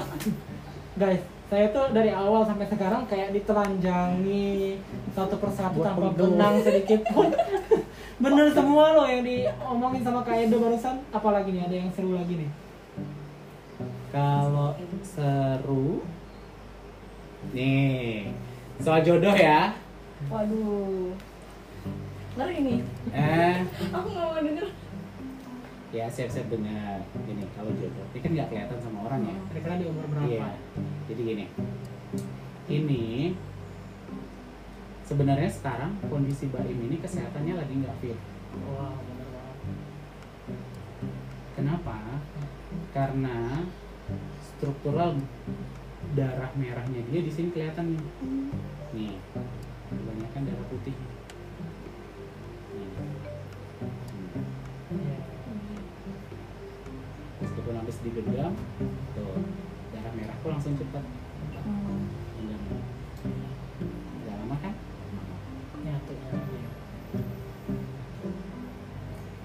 Guys, 1.03 1.19
saya 1.51 1.67
tuh 1.75 1.91
dari 1.91 2.15
awal 2.15 2.47
sampai 2.47 2.63
sekarang 2.63 3.03
kayak 3.11 3.35
ditelanjangi 3.35 4.79
satu 5.11 5.35
persatu 5.35 5.83
Buat 5.83 5.99
tanpa 5.99 6.15
benang 6.15 6.63
sedikit 6.63 7.03
pun. 7.11 7.27
Bener 8.23 8.47
semua 8.55 8.95
loh 8.95 9.03
yang 9.03 9.19
diomongin 9.19 9.99
sama 9.99 10.23
Kak 10.23 10.47
Edo 10.47 10.63
barusan. 10.63 11.03
Apalagi 11.11 11.51
nih, 11.51 11.67
ada 11.67 11.75
yang 11.75 11.91
seru 11.91 12.15
lagi 12.15 12.39
nih. 12.39 12.51
kalau 14.15 14.79
seru 15.03 16.05
nih 17.51 18.29
soal 18.79 19.03
jodoh 19.03 19.35
ya 19.35 19.75
Waduh. 20.31 21.11
Ngeri 22.39 22.57
nih. 22.63 22.79
eh 23.11 23.59
Aku 23.91 24.07
nggak 24.07 24.23
mau 24.23 24.39
denger. 24.39 24.67
Ya 25.93 26.09
siap-siap 26.09 26.49
dengar 26.49 27.05
gini 27.29 27.45
kalau 27.53 27.69
jodoh 27.77 28.01
ini 28.17 28.19
kan 28.25 28.31
nggak 28.33 28.49
kelihatan 28.49 28.79
sama 28.81 29.05
orang 29.05 29.21
ya 29.29 29.37
Kira-kira 29.53 29.77
di 29.77 29.85
umur 29.85 30.05
berapa? 30.09 30.25
Iya. 30.25 30.49
Jadi 31.05 31.21
gini. 31.21 31.45
Ini 32.65 33.05
sebenarnya 35.05 35.49
sekarang 35.53 35.93
kondisi 36.09 36.49
Baim 36.49 36.73
ini 36.73 36.97
kesehatannya 36.97 37.53
lagi 37.53 37.73
nggak 37.77 37.95
fit. 38.01 38.17
Wow, 38.65 38.97
banget. 38.97 39.57
Kenapa? 41.53 41.97
Karena 42.89 43.61
struktural 44.41 45.21
darah 46.17 46.49
merahnya 46.57 47.01
dia 47.13 47.21
di 47.21 47.29
sini 47.29 47.53
kelihatan 47.53 47.93
nih. 47.93 48.03
Nih, 48.97 49.13
kebanyakan 49.93 50.41
darah 50.49 50.67
putih. 50.73 50.97
Habis 57.93 58.09
digenggam, 58.09 58.57
tuh 59.13 59.37
darah 59.93 60.13
merah 60.17 60.33
tuh 60.41 60.49
langsung 60.49 60.73
cepat. 60.73 61.05
Hmm. 61.61 62.09
Genggam. 62.41 62.81
Udah 64.17 64.33
lama 64.33 64.55
kan? 64.57 64.73
Nyatu 65.85 66.13
lagi. 66.17 66.57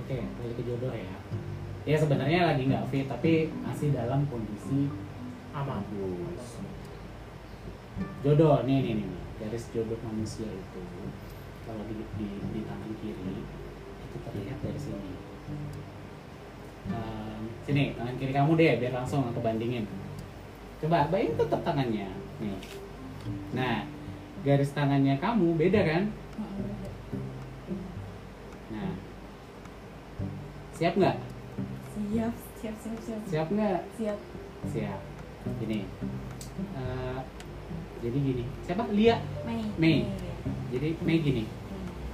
Oke, 0.00 0.16
balik 0.40 0.54
ke 0.56 0.62
jodoh 0.64 0.96
ya. 0.96 1.12
Ya 1.84 1.96
sebenarnya 2.00 2.40
lagi 2.48 2.72
nggak 2.72 2.88
fit, 2.88 3.04
tapi 3.04 3.52
masih 3.60 3.92
dalam 3.92 4.24
kondisi 4.32 4.88
Aman. 5.52 5.84
bagus. 5.84 6.64
Jodoh, 8.24 8.64
nih 8.64 8.80
nih 8.80 8.92
nih, 8.96 9.06
nih. 9.12 9.22
garis 9.44 9.68
jodoh 9.76 10.00
manusia 10.08 10.48
itu 10.48 10.82
kalau 11.68 11.84
di, 11.84 12.00
di, 12.16 12.28
di 12.56 12.60
tangan 12.64 12.96
kiri 12.96 13.44
itu 14.08 14.16
terlihat 14.24 14.56
dari 14.64 14.80
sini. 14.80 15.12
Ehm, 16.88 17.42
sini, 17.64 17.92
tangan 17.96 18.14
kiri 18.16 18.32
kamu 18.32 18.50
deh, 18.56 18.72
biar 18.80 18.92
langsung 18.92 19.28
aku 19.28 19.40
bandingin. 19.44 19.84
Coba, 20.78 21.10
bayangin 21.10 21.36
tetap 21.36 21.60
tangannya. 21.66 22.08
Nih. 22.38 22.58
Nah, 23.52 23.84
garis 24.46 24.70
tangannya 24.72 25.18
kamu 25.18 25.58
beda 25.58 25.80
kan? 25.82 26.02
Nah, 28.70 28.92
siap 30.78 30.94
nggak? 30.94 31.16
Siap, 31.98 32.34
siap, 32.62 32.76
siap, 32.78 32.98
siap. 33.02 33.20
Siap 33.26 33.48
nggak? 33.50 33.80
Siap. 33.98 34.18
Siap. 34.70 35.00
Gini. 35.58 35.82
Eh, 36.78 37.20
jadi 37.98 38.18
gini. 38.22 38.44
Siapa? 38.62 38.84
Lia. 38.94 39.18
Mei. 39.42 39.62
Mei. 39.74 39.98
Jadi 40.70 40.88
Mei 41.02 41.18
gini. 41.18 41.44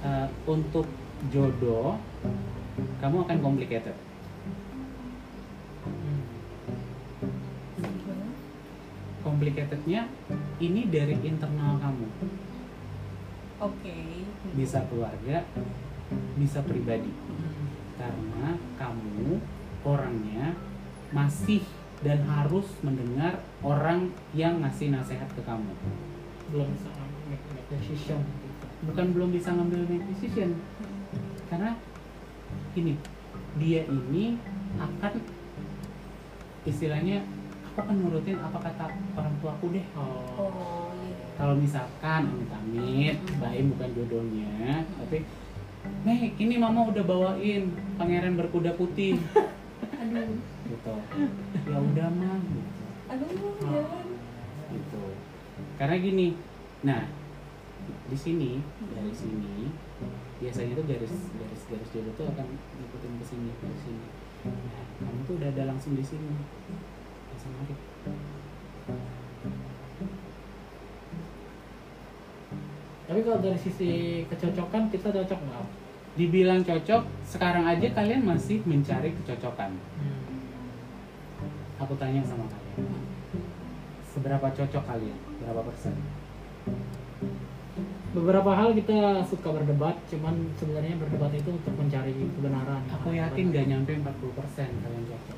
Eh, 0.01 0.27
untuk 0.49 0.89
jodoh 1.29 1.97
kamu 3.01 3.25
akan 3.25 3.37
complicated. 3.41 3.95
Complicatednya 9.35 10.07
ini 10.63 10.87
dari 10.87 11.19
internal 11.27 11.75
kamu. 11.75 12.07
Oke. 13.59 14.23
Bisa 14.55 14.79
keluarga, 14.87 15.43
bisa 16.39 16.63
pribadi. 16.63 17.11
Hmm. 17.11 17.67
Karena 17.99 18.55
kamu 18.79 19.43
orangnya 19.83 20.55
masih 21.11 21.67
dan 21.99 22.23
harus 22.31 22.63
mendengar 22.79 23.43
orang 23.59 24.15
yang 24.31 24.63
ngasih 24.63 24.95
nasihat 24.95 25.27
ke 25.27 25.43
kamu. 25.43 25.67
Belum 26.55 26.71
bisa 26.71 26.95
make, 27.27 27.43
make 27.59 27.67
decision. 27.75 28.23
Bukan 28.87 29.11
belum 29.11 29.35
bisa 29.35 29.51
ngambil 29.51 29.83
make 29.83 30.07
decision, 30.15 30.63
karena 31.51 31.75
ini 32.71 32.95
dia 33.59 33.83
ini 33.83 34.39
akan 34.79 35.19
istilahnya 36.63 37.27
aku 37.75 37.83
akan 37.83 37.95
nurutin 37.99 38.39
apa 38.39 38.55
kata 38.57 38.87
orang 39.13 39.35
tuaku 39.37 39.75
deh 39.75 39.83
Oh. 39.99 40.23
Oh 40.39 40.95
iya. 40.95 41.27
kalau 41.35 41.59
misalkan 41.59 42.23
amit-amit 42.23 43.19
Baim 43.35 43.75
bukan 43.75 43.89
jodohnya 43.91 44.79
tapi 44.95 45.27
Nih, 46.01 46.33
ini 46.39 46.55
mama 46.55 46.87
udah 46.87 47.03
bawain 47.03 47.67
pangeran 47.93 48.33
berkuda 48.33 48.73
putih 48.73 49.19
Aduh. 50.01 50.39
gitu 50.65 50.93
ya 51.67 51.77
udah 51.77 52.07
mah 52.09 52.39
gitu. 52.41 52.83
Aduh, 53.11 53.27
jangan. 53.59 54.07
gitu 54.71 55.03
karena 55.75 55.95
gini 55.99 56.27
nah 56.79 57.03
di 58.07 58.15
sini 58.15 58.63
dari 58.87 59.11
sini 59.11 59.67
biasanya 60.39 60.73
tuh 60.73 60.85
garis 60.87 61.13
garis 61.35 61.61
garis 61.67 61.89
jodoh 61.91 62.13
tuh 62.15 62.25
akan 62.31 62.47
ngikutin 62.47 63.11
ke 63.19 63.25
sini 63.27 63.49
ke 63.51 63.67
sini 63.77 64.07
nah, 64.47 64.85
kamu 65.03 65.19
tuh 65.27 65.33
udah 65.37 65.49
ada 65.51 65.63
langsung 65.67 65.93
di 65.93 66.05
sini 66.07 66.33
narik 67.47 67.79
Tapi 73.05 73.19
kalau 73.21 73.37
dari 73.37 73.59
sisi 73.61 73.91
kecocokan 74.25 74.89
kita 74.89 75.13
cocok 75.13 75.39
nggak? 75.39 75.65
dibilang 76.15 76.63
cocok 76.63 77.03
sekarang 77.27 77.67
aja 77.67 77.91
kalian 77.91 78.23
masih 78.23 78.63
mencari 78.63 79.11
kecocokan 79.19 79.75
Hmm. 79.99 80.39
aku 81.75 81.91
tanya 81.99 82.23
sama 82.23 82.47
kalian 82.47 82.87
seberapa 84.07 84.47
cocok 84.47 84.83
kalian 84.87 85.19
berapa 85.43 85.61
persen 85.67 85.95
Beberapa 88.15 88.47
hal 88.55 88.71
kita 88.71 89.27
suka 89.27 89.51
berdebat, 89.51 89.91
cuman 90.07 90.47
sebenarnya 90.55 90.95
berdebat 90.95 91.35
itu 91.35 91.51
untuk 91.51 91.75
mencari 91.75 92.15
kebenaran. 92.15 92.79
aku 92.87 93.11
yakin 93.11 93.51
gak 93.51 93.67
nyampe 93.67 93.91
40 93.91 94.39
persen 94.39 94.71
kalian 94.79 95.03
cocok 95.03 95.34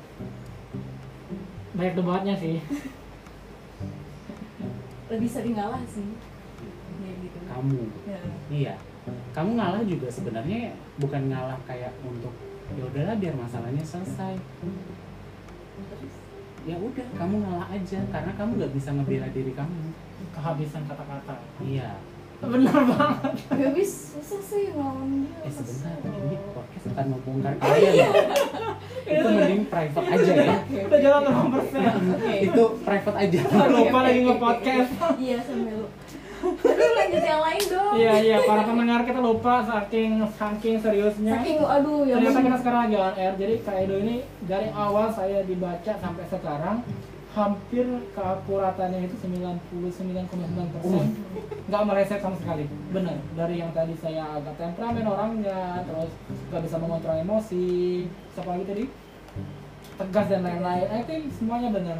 Banyak 1.78 1.94
debatnya 1.94 2.34
sih. 2.34 2.58
Lebih 5.08 5.30
sering 5.30 5.54
ngalah 5.54 5.82
sih. 5.86 6.10
Ya 6.98 7.12
gitu. 7.22 7.38
kamu 7.46 7.78
Ya. 8.02 8.20
Iya. 8.50 8.74
Kamu 9.30 9.54
ngalah 9.54 9.86
juga 9.86 10.10
sebenarnya 10.10 10.74
bukan 10.98 11.30
ngalah 11.30 11.56
kayak 11.64 11.94
untuk 12.02 12.34
ya 12.74 12.82
udahlah 12.82 13.16
biar 13.22 13.34
masalahnya 13.38 13.80
selesai. 13.80 14.34
Ya 16.66 16.76
udah, 16.76 17.06
kamu 17.16 17.34
ngalah 17.46 17.70
aja 17.70 18.00
karena 18.10 18.32
kamu 18.34 18.50
nggak 18.58 18.74
bisa 18.74 18.90
ngebela 18.92 19.30
diri 19.30 19.54
kamu. 19.54 19.94
Kehabisan 20.34 20.82
kata-kata. 20.84 21.38
Iya. 21.62 22.02
Bener 22.38 22.70
banget. 22.70 23.34
Gak 23.50 23.72
bisa 23.74 23.98
susah 24.18 24.40
sih 24.46 24.70
ngelawan 24.70 25.26
dia 25.26 25.42
Eh 25.42 25.50
sebentar, 25.50 25.94
ini 26.06 26.36
podcast 26.54 26.86
akan 26.94 27.06
membongkar 27.10 27.54
kalian 27.58 27.92
ya. 27.98 28.10
Itu 29.08 29.28
mending 29.34 29.62
private 29.66 30.06
aja 30.06 30.32
ya. 30.32 30.56
udah 30.86 31.00
jalan 31.02 31.22
5 31.26 31.54
persen. 31.54 31.82
Itu 32.46 32.64
private 32.86 33.18
aja. 33.18 33.38
lupa 33.74 33.98
lagi 34.06 34.20
nge-podcast. 34.22 34.90
Iya 35.18 35.38
sampai 35.42 35.72
lu. 35.74 35.86
Aduh 36.38 36.90
lanjut 36.94 37.22
yang 37.26 37.42
lain 37.42 37.62
dong. 37.66 37.92
Iya 37.98 38.14
iya 38.22 38.36
para 38.46 38.62
pendengar 38.62 39.00
kita 39.02 39.18
lupa 39.18 39.58
saking 39.66 40.22
saking 40.38 40.76
seriusnya. 40.78 41.34
Saking 41.42 41.58
aduh 41.66 42.06
ya 42.06 42.22
ternyata 42.22 42.40
kita 42.46 42.56
sekarang 42.62 42.80
lagi 42.86 42.96
on 42.96 43.14
air 43.18 43.34
jadi 43.34 43.54
Kak 43.66 43.76
Edo 43.82 43.96
ini 43.98 44.16
dari 44.46 44.68
awal 44.70 45.10
saya 45.10 45.42
dibaca 45.42 45.92
sampai 45.98 46.24
sekarang 46.30 46.86
hampir 47.36 47.84
keakuratannya 48.16 49.04
itu 49.04 49.14
99,9 49.20 50.74
persen. 50.74 51.06
Nggak 51.68 51.82
meleset 51.84 52.20
sama 52.24 52.36
sekali. 52.40 52.64
Benar. 52.88 53.16
Dari 53.36 53.54
yang 53.60 53.70
tadi 53.76 53.92
saya 54.00 54.40
agak 54.40 54.56
temperamen 54.56 55.04
orangnya 55.04 55.84
terus 55.84 56.12
nggak 56.48 56.62
bisa 56.64 56.76
mengontrol 56.80 57.20
emosi 57.20 57.66
siapa 58.32 58.56
lagi 58.56 58.64
tadi? 58.64 58.84
Tegas 60.00 60.26
dan 60.32 60.42
lain-lain. 60.46 60.86
I 60.88 61.02
think 61.04 61.28
semuanya 61.36 61.68
benar. 61.68 61.98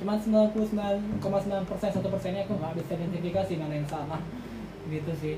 Cuma 0.00 0.16
99,9 0.16 1.68
persen 1.68 1.90
satu 1.92 2.08
persennya 2.12 2.44
aku 2.44 2.56
nggak 2.60 2.76
bisa 2.76 2.92
identifikasi 3.00 3.52
mana 3.56 3.74
yang 3.80 3.88
salah. 3.88 4.20
Gitu 4.92 5.12
sih. 5.16 5.36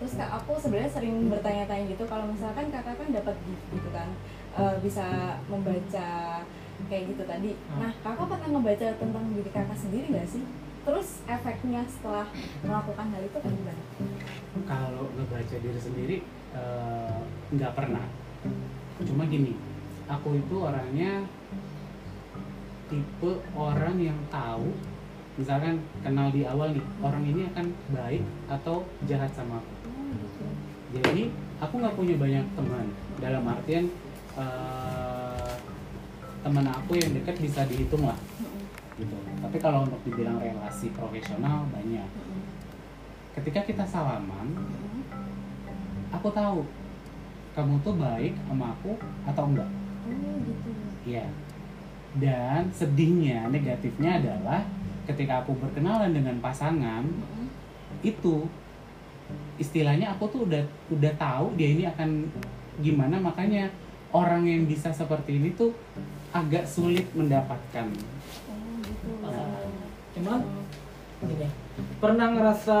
Terus 0.00 0.18
kak 0.18 0.30
aku 0.34 0.58
sebenarnya 0.58 0.90
sering 0.90 1.30
bertanya-tanya 1.30 1.84
gitu 1.94 2.04
kalau 2.10 2.26
misalkan 2.26 2.72
kakak 2.74 2.96
kan 2.98 3.08
dapat 3.12 3.36
gift 3.46 3.64
gitu 3.70 3.88
kan 3.94 4.08
eh, 4.58 4.74
bisa 4.82 5.38
membaca 5.46 6.10
kayak 6.90 7.04
gitu 7.14 7.22
tadi. 7.24 7.50
Hmm. 7.54 7.78
Nah 7.82 7.90
kakak 8.04 8.26
pernah 8.28 8.48
ngebaca 8.52 8.86
tentang 8.98 9.24
diri 9.32 9.50
kakak 9.50 9.78
sendiri 9.78 10.06
gak 10.12 10.28
sih? 10.28 10.44
Terus 10.82 11.08
efeknya 11.30 11.82
setelah 11.86 12.26
melakukan 12.66 13.06
hal 13.14 13.22
itu 13.22 13.38
kan 13.38 13.52
gimana? 13.54 13.82
Kalau 14.66 15.04
ngebaca 15.14 15.56
diri 15.62 15.80
sendiri 15.80 16.16
eh, 16.58 17.18
nggak 17.54 17.72
pernah. 17.78 18.04
Cuma 19.02 19.22
gini, 19.30 19.54
aku 20.10 20.36
itu 20.36 20.56
orangnya 20.58 21.22
tipe 22.92 23.30
orang 23.56 23.96
yang 23.96 24.18
tahu 24.28 24.68
misalkan 25.40 25.80
kenal 26.04 26.28
di 26.28 26.44
awal 26.44 26.76
nih 26.76 26.84
orang 27.00 27.24
ini 27.24 27.48
akan 27.48 27.66
baik 27.88 28.20
atau 28.52 28.84
jahat 29.08 29.32
sama 29.32 29.64
aku 29.64 29.72
Oh 29.88 30.12
gitu. 30.12 30.44
jadi 31.00 31.32
aku 31.56 31.74
nggak 31.80 31.96
punya 31.96 32.14
banyak 32.20 32.44
teman 32.52 32.86
dalam 33.16 33.48
artian 33.48 33.88
eh, 34.36 35.01
teman 36.42 36.66
aku 36.66 36.98
yang 36.98 37.14
dekat 37.14 37.38
bisa 37.38 37.62
dihitung 37.70 38.04
lah. 38.04 38.18
Gitu. 38.98 39.16
Tapi 39.40 39.56
kalau 39.62 39.86
untuk 39.86 40.02
dibilang 40.02 40.42
relasi 40.42 40.90
profesional 40.92 41.64
banyak. 41.70 42.06
Ketika 43.32 43.64
kita 43.64 43.84
salaman 43.88 44.52
aku 46.12 46.28
tahu 46.28 46.68
kamu 47.56 47.74
tuh 47.80 47.94
baik 47.96 48.34
sama 48.50 48.76
aku 48.76 48.98
atau 49.24 49.44
enggak. 49.48 49.70
Oh 50.10 50.36
gitu. 50.44 50.70
Iya. 51.08 51.26
Dan 52.12 52.68
sedihnya, 52.68 53.48
negatifnya 53.48 54.20
adalah 54.20 54.60
ketika 55.08 55.40
aku 55.40 55.56
berkenalan 55.56 56.12
dengan 56.12 56.36
pasangan 56.44 57.02
itu 58.04 58.44
istilahnya 59.56 60.12
aku 60.12 60.28
tuh 60.28 60.40
udah 60.44 60.62
udah 60.92 61.12
tahu 61.16 61.56
dia 61.56 61.68
ini 61.72 61.88
akan 61.88 62.28
gimana. 62.84 63.16
Makanya 63.16 63.72
orang 64.12 64.44
yang 64.44 64.68
bisa 64.68 64.92
seperti 64.92 65.40
ini 65.40 65.56
tuh 65.56 65.72
agak 66.32 66.64
sulit 66.64 67.06
mendapatkan. 67.12 67.86
Oh 68.48 68.80
gitu. 68.80 69.10
Pasangan. 69.20 69.68
cuman 70.12 70.40
gini 71.24 71.48
pernah 72.02 72.28
ngerasa 72.34 72.80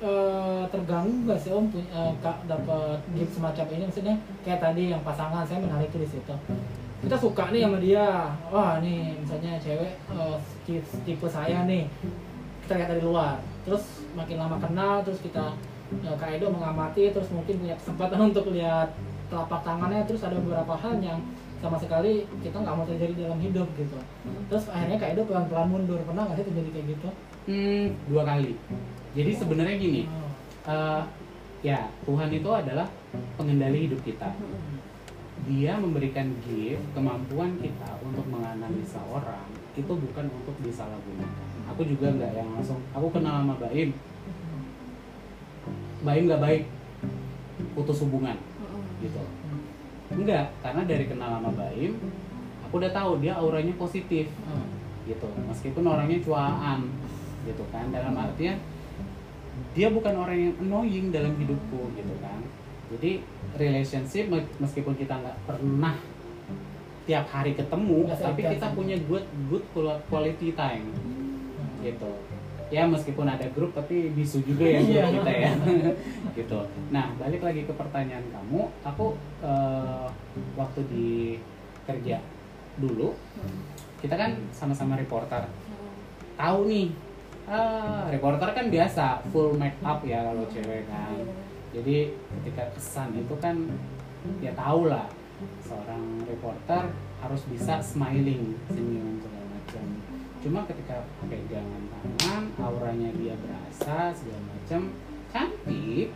eh, 0.00 0.62
terganggu 0.70 1.28
gak 1.28 1.40
sih 1.42 1.52
om 1.52 1.68
punya 1.68 1.90
eh, 1.90 2.12
kak 2.22 2.46
dapat 2.48 2.98
gift 3.12 3.36
semacam 3.36 3.66
ini? 3.74 3.84
Maksudnya 3.90 4.16
kayak 4.46 4.60
tadi 4.62 4.82
yang 4.94 5.02
pasangan 5.02 5.44
saya 5.44 5.60
menarik 5.60 5.90
di 5.92 6.08
situ. 6.08 6.34
Kita 7.04 7.16
suka 7.18 7.50
nih 7.50 7.66
sama 7.66 7.78
dia. 7.82 8.32
Wah 8.48 8.80
nih 8.80 9.18
misalnya 9.20 9.58
cewek 9.60 9.92
eh, 10.14 10.36
tipe, 11.04 11.26
saya 11.28 11.66
nih. 11.66 11.84
Kita 12.64 12.72
lihat 12.78 12.90
dari 12.96 13.02
luar. 13.02 13.36
Terus 13.66 14.06
makin 14.16 14.36
lama 14.40 14.56
kenal 14.56 15.04
terus 15.04 15.20
kita 15.20 15.52
eh, 16.00 16.14
kak 16.16 16.38
Edo 16.38 16.48
mengamati 16.54 17.10
terus 17.12 17.28
mungkin 17.34 17.60
punya 17.60 17.76
kesempatan 17.76 18.18
untuk 18.32 18.54
lihat 18.54 18.88
telapak 19.28 19.60
tangannya. 19.66 20.06
Terus 20.06 20.22
ada 20.24 20.38
beberapa 20.38 20.78
hal 20.78 21.02
yang 21.02 21.20
sama 21.58 21.74
sekali 21.74 22.22
kita 22.38 22.54
nggak 22.54 22.74
mau 22.74 22.86
terjadi 22.86 23.26
dalam 23.26 23.40
hidup 23.42 23.66
gitu 23.74 23.98
terus 24.46 24.64
akhirnya 24.70 24.96
kak 24.96 25.10
Edo 25.14 25.22
pelan-pelan 25.26 25.66
mundur 25.66 25.98
pernah 26.06 26.22
nggak 26.26 26.38
sih 26.38 26.46
terjadi 26.50 26.70
kayak 26.72 26.88
gitu 26.94 27.10
Hmm, 27.48 27.96
dua 28.12 28.28
kali. 28.28 28.60
Jadi 29.16 29.32
sebenarnya 29.32 29.80
gini, 29.80 30.04
Oh. 30.04 30.28
eh, 30.68 31.00
ya 31.64 31.88
Tuhan 32.04 32.28
itu 32.28 32.44
adalah 32.52 32.84
pengendali 33.40 33.88
hidup 33.88 34.04
kita. 34.04 34.36
Dia 35.48 35.80
memberikan 35.80 36.28
gift 36.44 36.84
kemampuan 36.92 37.56
kita 37.56 37.88
untuk 38.04 38.28
menganalisa 38.28 39.00
orang 39.08 39.48
itu 39.72 39.88
bukan 39.88 40.28
untuk 40.28 40.60
disalahgunakan. 40.60 41.48
Aku 41.72 41.88
juga 41.88 42.12
nggak 42.12 42.36
yang 42.36 42.52
langsung. 42.52 42.84
Aku 42.92 43.08
kenal 43.08 43.40
sama 43.40 43.56
Baim, 43.56 43.96
Baim 46.04 46.28
nggak 46.28 46.44
baik, 46.44 46.62
putus 47.72 48.04
hubungan 48.04 48.36
gitu. 49.00 49.24
Enggak, 50.08 50.52
karena 50.58 50.82
dari 50.82 51.04
kenal 51.04 51.36
sama 51.36 51.50
Baim, 51.52 51.92
aku 52.64 52.74
udah 52.76 52.90
tahu 52.90 53.20
dia 53.20 53.36
auranya 53.36 53.72
positif 53.74 54.28
Oh. 54.44 54.64
gitu. 55.04 55.28
Meskipun 55.46 55.84
orangnya 55.84 56.18
cuaan 56.20 56.88
gitu 57.44 57.64
kan. 57.68 57.88
Dalam 57.88 58.12
artian 58.12 58.56
dia 59.72 59.88
bukan 59.88 60.14
orang 60.14 60.36
yang 60.38 60.54
annoying 60.58 61.08
dalam 61.08 61.32
hidupku 61.34 61.92
gitu 61.92 62.14
kan. 62.18 62.40
Jadi 62.88 63.20
relationship 63.54 64.24
me- 64.26 64.52
meskipun 64.58 64.94
kita 64.94 65.12
nggak 65.14 65.38
pernah 65.44 65.96
tiap 67.04 67.24
hari 67.26 67.52
ketemu, 67.52 68.04
tapi 68.12 68.40
kita 68.54 68.66
punya 68.72 68.96
good 69.02 69.24
good 69.48 69.64
quality 70.06 70.52
time 70.52 70.88
gitu 71.78 72.10
ya 72.68 72.84
meskipun 72.84 73.24
ada 73.24 73.48
grup 73.50 73.72
tapi 73.72 74.12
bisu 74.12 74.44
juga 74.44 74.64
ya 74.64 74.80
grup 74.80 74.92
Iya. 74.92 75.04
kita 75.16 75.32
ya. 75.32 75.52
Gitu. 76.38 76.58
Nah 76.88 77.10
balik 77.16 77.40
lagi 77.40 77.64
ke 77.64 77.72
pertanyaan 77.72 78.24
kamu. 78.28 78.60
Aku 78.84 79.16
eh, 79.40 80.06
waktu 80.54 80.80
di 80.86 81.08
kerja 81.84 82.20
dulu 82.76 83.16
kita 83.98 84.14
kan 84.14 84.36
sama-sama 84.52 84.94
reporter. 84.94 85.48
Tahu 86.36 86.58
nih 86.68 86.88
ah, 87.44 88.06
reporter 88.06 88.52
kan 88.52 88.66
biasa 88.68 89.24
full 89.28 89.56
make 89.56 89.80
up 89.82 90.04
ya 90.04 90.22
kalau 90.22 90.44
cewek 90.46 90.84
kan. 90.86 91.16
Jadi 91.72 92.12
ketika 92.12 92.64
kesan 92.72 93.12
itu 93.12 93.34
kan 93.40 93.56
ya 94.40 94.52
tahu 94.52 94.88
lah 94.88 95.08
seorang 95.62 96.26
reporter 96.26 96.90
harus 97.18 97.42
bisa 97.46 97.78
smiling 97.78 98.54
senyum 98.66 99.18
segala 99.18 99.46
macam 99.50 99.84
cuma 100.38 100.62
ketika 100.70 101.02
pegangan 101.26 101.82
tangan 101.90 102.44
auranya 102.62 103.10
dia 103.18 103.34
berasa 103.42 104.14
segala 104.14 104.42
macam 104.46 104.80
cantik. 105.34 106.08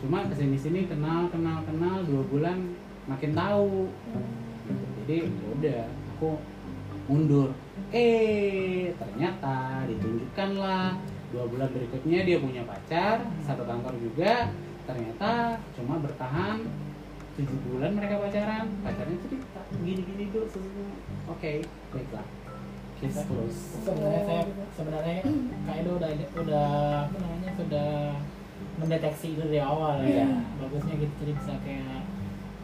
Cuma 0.00 0.26
ke 0.26 0.34
sini 0.34 0.56
sini 0.56 0.80
kenal 0.88 1.28
kenal 1.28 1.62
kenal 1.68 2.02
dua 2.08 2.22
bulan 2.26 2.58
makin 3.06 3.36
tahu. 3.36 3.86
Gitu. 4.66 4.84
jadi 5.02 5.14
ya 5.28 5.46
udah 5.60 5.82
aku 6.16 6.30
mundur. 7.06 7.48
Eh 7.92 8.96
ternyata 8.96 9.84
ditunjukkan 9.86 10.50
lah 10.56 10.96
dua 11.30 11.44
bulan 11.46 11.68
berikutnya 11.70 12.26
dia 12.26 12.38
punya 12.40 12.62
pacar 12.64 13.22
satu 13.44 13.62
kantor 13.68 13.94
juga. 14.00 14.50
Ternyata 14.88 15.60
cuma 15.78 16.02
bertahan 16.02 16.64
tujuh 17.38 17.58
bulan 17.68 17.92
mereka 17.94 18.18
pacaran. 18.18 18.66
Pacarnya 18.82 19.16
cerita 19.22 19.60
gini 19.84 20.02
gini 20.02 20.24
tuh 20.34 20.48
oke 21.30 21.52
baiklah 21.94 22.26
close 23.00 23.58
sebenarnya 23.80 24.22
saya 24.22 24.42
sebenarnya 24.76 25.16
kak 25.64 25.74
Edo 25.80 25.90
udah 25.96 26.10
udah 26.36 26.68
apa 27.08 27.16
namanya 27.16 27.50
sudah 27.56 27.90
mendeteksi 28.76 29.26
itu 29.32 29.42
dari 29.44 29.60
awal 29.60 30.00
ya. 30.00 30.24
Iya. 30.24 30.28
bagusnya 30.56 30.94
gitu 30.96 31.12
jadi 31.18 31.32
bisa 31.34 31.52
kayak 31.64 32.00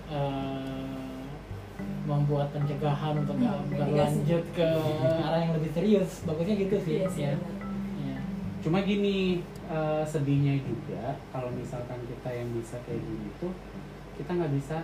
eh, 0.06 1.24
membuat 2.06 2.48
pencegahan 2.52 3.14
untuk 3.18 3.36
nggak 3.36 3.56
Hmm, 3.58 3.70
berlanjut 3.72 4.44
ke 4.54 4.66
arah 5.18 5.40
yang 5.42 5.52
lebih 5.52 5.70
serius. 5.74 6.22
Bagusnya 6.22 6.54
gitu 6.56 6.76
sih. 6.80 6.94
Iya 6.96 7.06
sih, 7.10 7.22
ya. 7.26 7.34
Iya. 7.98 8.18
cuma 8.62 8.78
gini 8.80 9.42
eh, 9.66 10.02
sedihnya 10.04 10.62
juga 10.62 11.18
kalau 11.30 11.50
misalkan 11.50 11.98
kita 12.02 12.30
yang 12.30 12.48
bisa 12.52 12.76
kayak 12.82 12.98
gini 12.98 13.28
tuh 13.36 13.52
kita 14.14 14.30
nggak 14.32 14.52
bisa 14.54 14.76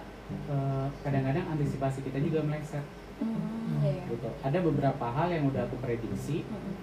eh, 0.49 0.87
kadang-kadang 1.03 1.45
antisipasi 1.49 2.03
kita 2.03 2.19
juga 2.19 2.41
meleset 2.43 2.85
Hmm, 3.23 3.81
iya. 3.87 4.03
gitu 4.11 4.29
ada 4.43 4.59
beberapa 4.59 5.07
hal 5.07 5.29
yang 5.31 5.45
udah 5.49 5.63
aku 5.71 5.79
prediksi 5.79 6.43
Mm-mm. 6.45 6.75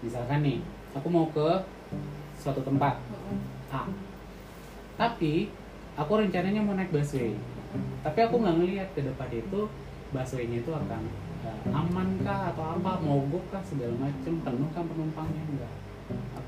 misalkan 0.00 0.40
nih 0.46 0.58
aku 0.94 1.06
mau 1.10 1.26
ke 1.34 1.48
suatu 2.38 2.62
tempat 2.62 3.02
Mm-mm. 3.10 3.38
A 3.74 3.82
tapi 4.98 5.50
aku 5.98 6.12
rencananya 6.18 6.62
mau 6.62 6.78
naik 6.78 6.94
busway 6.94 7.34
tapi 8.06 8.18
aku 8.22 8.40
nggak 8.40 8.56
ngelihat 8.62 8.88
ke 8.94 9.02
depan 9.04 9.28
itu 9.34 9.60
busway-nya 10.14 10.64
itu 10.64 10.72
akan 10.72 11.02
eh, 11.44 11.58
aman 11.68 12.08
kah 12.24 12.54
atau 12.54 12.78
apa 12.78 13.02
mogok 13.02 13.44
kah 13.52 13.62
segala 13.62 13.94
macem 13.98 14.40
penuh 14.40 14.68
kan 14.72 14.84
penumpangnya 14.86 15.42
enggak 15.44 15.72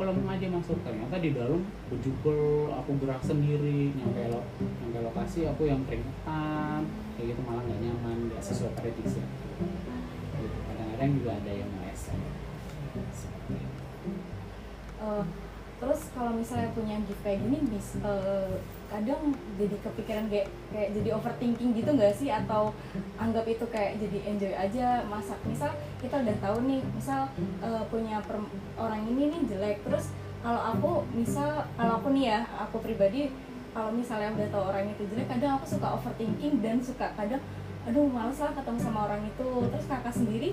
aku 0.01 0.09
lempeng 0.09 0.33
aja 0.33 0.49
masuk 0.49 0.81
ternyata 0.81 1.21
di 1.21 1.37
dalam 1.37 1.61
bejubel 1.93 2.73
aku 2.73 2.97
gerak 3.05 3.21
sendiri 3.21 3.93
nyampe 3.93 4.33
lo 4.33 4.41
nyampe 4.57 4.97
lokasi 5.05 5.45
aku 5.45 5.69
yang 5.69 5.85
keringetan 5.85 6.89
kayak 7.21 7.37
gitu 7.37 7.41
malah 7.45 7.61
nggak 7.69 7.85
nyaman 7.85 8.33
nggak 8.33 8.41
sesuai 8.41 8.73
prediksi 8.81 9.21
gitu. 9.21 10.57
kadang-kadang 10.73 11.11
juga 11.21 11.31
ada 11.37 11.53
yang 11.53 11.69
meleset. 11.69 12.17
Eh, 15.05 15.25
terus 15.81 16.13
kalau 16.13 16.37
misalnya 16.37 16.69
punya 16.77 17.01
gift 17.09 17.25
kayak 17.25 17.41
gini 17.41 17.59
bis 17.73 17.97
eh, 18.05 18.61
kadang 18.93 19.33
jadi 19.55 19.77
kepikiran 19.81 20.27
kayak 20.29 20.49
kayak 20.75 20.91
jadi 20.99 21.09
overthinking 21.17 21.71
gitu 21.73 21.91
nggak 21.97 22.15
sih? 22.15 22.29
Atau 22.29 22.77
anggap 23.17 23.49
itu 23.49 23.65
kayak 23.71 23.97
jadi 23.97 24.19
enjoy 24.29 24.53
aja 24.53 24.87
masak. 25.09 25.41
Misal 25.49 25.73
kita 26.05 26.21
udah 26.21 26.37
tahu 26.43 26.57
nih 26.69 26.81
misal 26.93 27.33
eh, 27.65 27.83
punya 27.89 28.21
per- 28.21 28.51
orang 28.77 29.09
ini 29.09 29.33
nih 29.33 29.41
jelek. 29.49 29.79
Terus 29.89 30.13
kalau 30.45 30.61
aku 30.61 30.91
misal 31.17 31.65
kalau 31.79 32.03
aku 32.03 32.13
nih 32.13 32.25
ya 32.29 32.39
aku 32.61 32.77
pribadi 32.85 33.33
kalau 33.71 33.95
misalnya 33.95 34.35
udah 34.37 34.49
tahu 34.51 34.65
orang 34.75 34.85
itu 34.91 35.03
jelek 35.09 35.31
kadang 35.31 35.57
aku 35.57 35.67
suka 35.79 35.87
overthinking 35.97 36.61
dan 36.61 36.77
suka 36.83 37.09
kadang 37.17 37.41
aduh 37.89 38.05
males 38.05 38.37
lah 38.37 38.53
ketemu 38.53 38.79
sama 38.85 39.09
orang 39.09 39.23
itu. 39.25 39.49
Terus 39.73 39.87
kakak 39.89 40.13
sendiri 40.13 40.53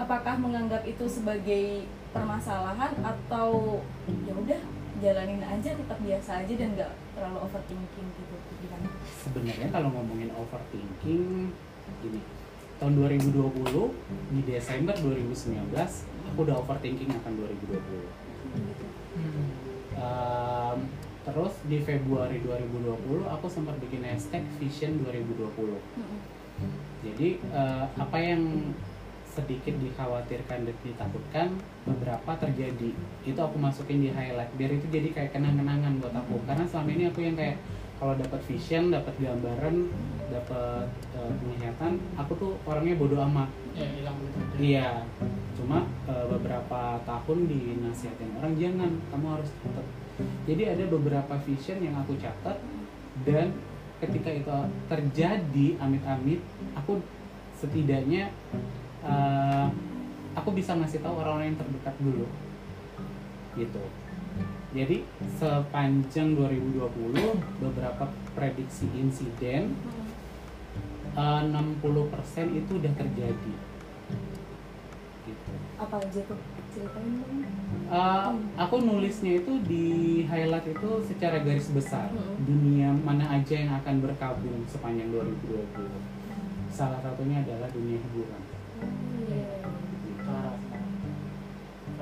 apakah 0.00 0.40
menganggap 0.40 0.86
itu 0.88 1.04
sebagai 1.04 1.84
permasalahan 2.12 2.92
atau 3.00 3.80
ya 4.06 4.32
udah 4.36 4.60
jalanin 5.02 5.42
aja 5.42 5.70
tetap 5.74 5.98
biasa 5.98 6.44
aja 6.44 6.54
dan 6.54 6.68
nggak 6.78 6.92
terlalu 7.16 7.38
overthinking 7.42 8.08
gitu 8.14 8.36
gimana 8.62 8.88
sebenarnya 9.24 9.68
kalau 9.72 9.88
ngomongin 9.90 10.30
overthinking 10.36 11.50
gini 11.98 12.20
tahun 12.78 12.92
2020 12.98 13.34
di 14.30 14.40
Desember 14.46 14.94
2019 14.94 15.74
aku 16.32 16.38
udah 16.44 16.56
overthinking 16.62 17.10
akan 17.10 17.32
2020 17.40 17.80
gitu 18.52 18.86
Hmm. 19.12 19.44
Um, 19.92 20.78
terus 21.22 21.52
di 21.68 21.78
Februari 21.84 22.40
2020 22.40 23.28
aku 23.28 23.46
sempat 23.46 23.76
bikin 23.78 24.02
hashtag 24.02 24.40
Vision 24.56 25.04
2020 25.04 25.52
Mm-mm. 25.52 26.18
jadi 27.04 27.28
eh, 27.38 27.84
apa 27.92 28.18
yang 28.18 28.72
sedikit 29.32 29.74
dikhawatirkan 29.80 30.68
dan 30.68 30.76
ditakutkan 30.84 31.46
beberapa 31.88 32.36
terjadi. 32.36 32.92
Itu 33.24 33.40
aku 33.40 33.56
masukin 33.56 34.04
di 34.04 34.12
highlight 34.12 34.52
biar 34.60 34.76
itu 34.76 34.86
jadi 34.92 35.08
kayak 35.10 35.30
kenang-kenangan 35.32 35.96
buat 36.04 36.12
aku. 36.12 36.36
Karena 36.44 36.68
selama 36.68 36.90
ini 36.92 37.04
aku 37.08 37.20
yang 37.24 37.36
kayak 37.36 37.56
kalau 37.96 38.18
dapat 38.18 38.40
vision 38.50 38.90
dapat 38.92 39.14
gambaran 39.16 39.88
dapat 40.28 40.86
eh, 41.14 41.32
penglihatan 41.38 41.92
aku 42.18 42.32
tuh 42.36 42.52
orangnya 42.68 42.94
bodoh 43.00 43.20
amat. 43.30 43.48
Ya 43.72 43.88
hilang 43.88 44.16
gitu 44.20 44.38
Iya, 44.60 44.90
cuma 45.56 45.88
eh, 46.10 46.26
beberapa 46.28 47.00
tahun 47.08 47.38
dinasihatin 47.48 48.36
orang 48.36 48.54
jangan, 48.60 48.90
kamu 49.08 49.26
harus 49.40 49.50
catat. 49.64 49.86
Jadi 50.44 50.62
ada 50.68 50.84
beberapa 50.92 51.34
vision 51.48 51.78
yang 51.80 51.96
aku 51.96 52.20
catat 52.20 52.60
dan 53.24 53.54
ketika 54.02 54.34
itu 54.34 54.50
terjadi 54.90 55.66
amit-amit, 55.78 56.42
aku 56.74 56.98
setidaknya 57.62 58.34
eh, 59.06 59.66
aku 60.34 60.50
bisa 60.54 60.78
ngasih 60.78 61.02
tahu 61.02 61.14
orang-orang 61.20 61.54
yang 61.54 61.60
terdekat 61.60 61.94
dulu, 62.00 62.26
gitu. 63.58 63.84
Jadi 64.72 65.04
sepanjang 65.36 66.32
2020 66.32 67.60
beberapa 67.60 68.08
prediksi 68.32 68.88
insiden 68.96 69.76
eh, 71.12 71.40
60% 71.44 72.58
itu 72.58 72.70
udah 72.80 72.92
terjadi, 72.96 73.54
gitu. 75.28 75.52
apa 75.76 75.94
aja 76.00 76.20
tuh? 76.26 76.40
Ceritain 76.72 77.20
Uh, 77.92 78.32
aku 78.56 78.80
nulisnya 78.80 79.44
itu 79.44 79.52
di 79.68 80.24
highlight 80.24 80.64
itu 80.64 81.04
secara 81.04 81.44
garis 81.44 81.68
besar. 81.68 82.08
Dunia 82.40 82.88
mana 82.88 83.36
aja 83.36 83.52
yang 83.52 83.68
akan 83.68 84.00
berkabung 84.00 84.64
sepanjang 84.64 85.12
2020 85.12 85.68
salah 86.72 86.96
satunya 87.04 87.44
adalah 87.44 87.68
dunia 87.68 88.00
hiburan 88.00 88.42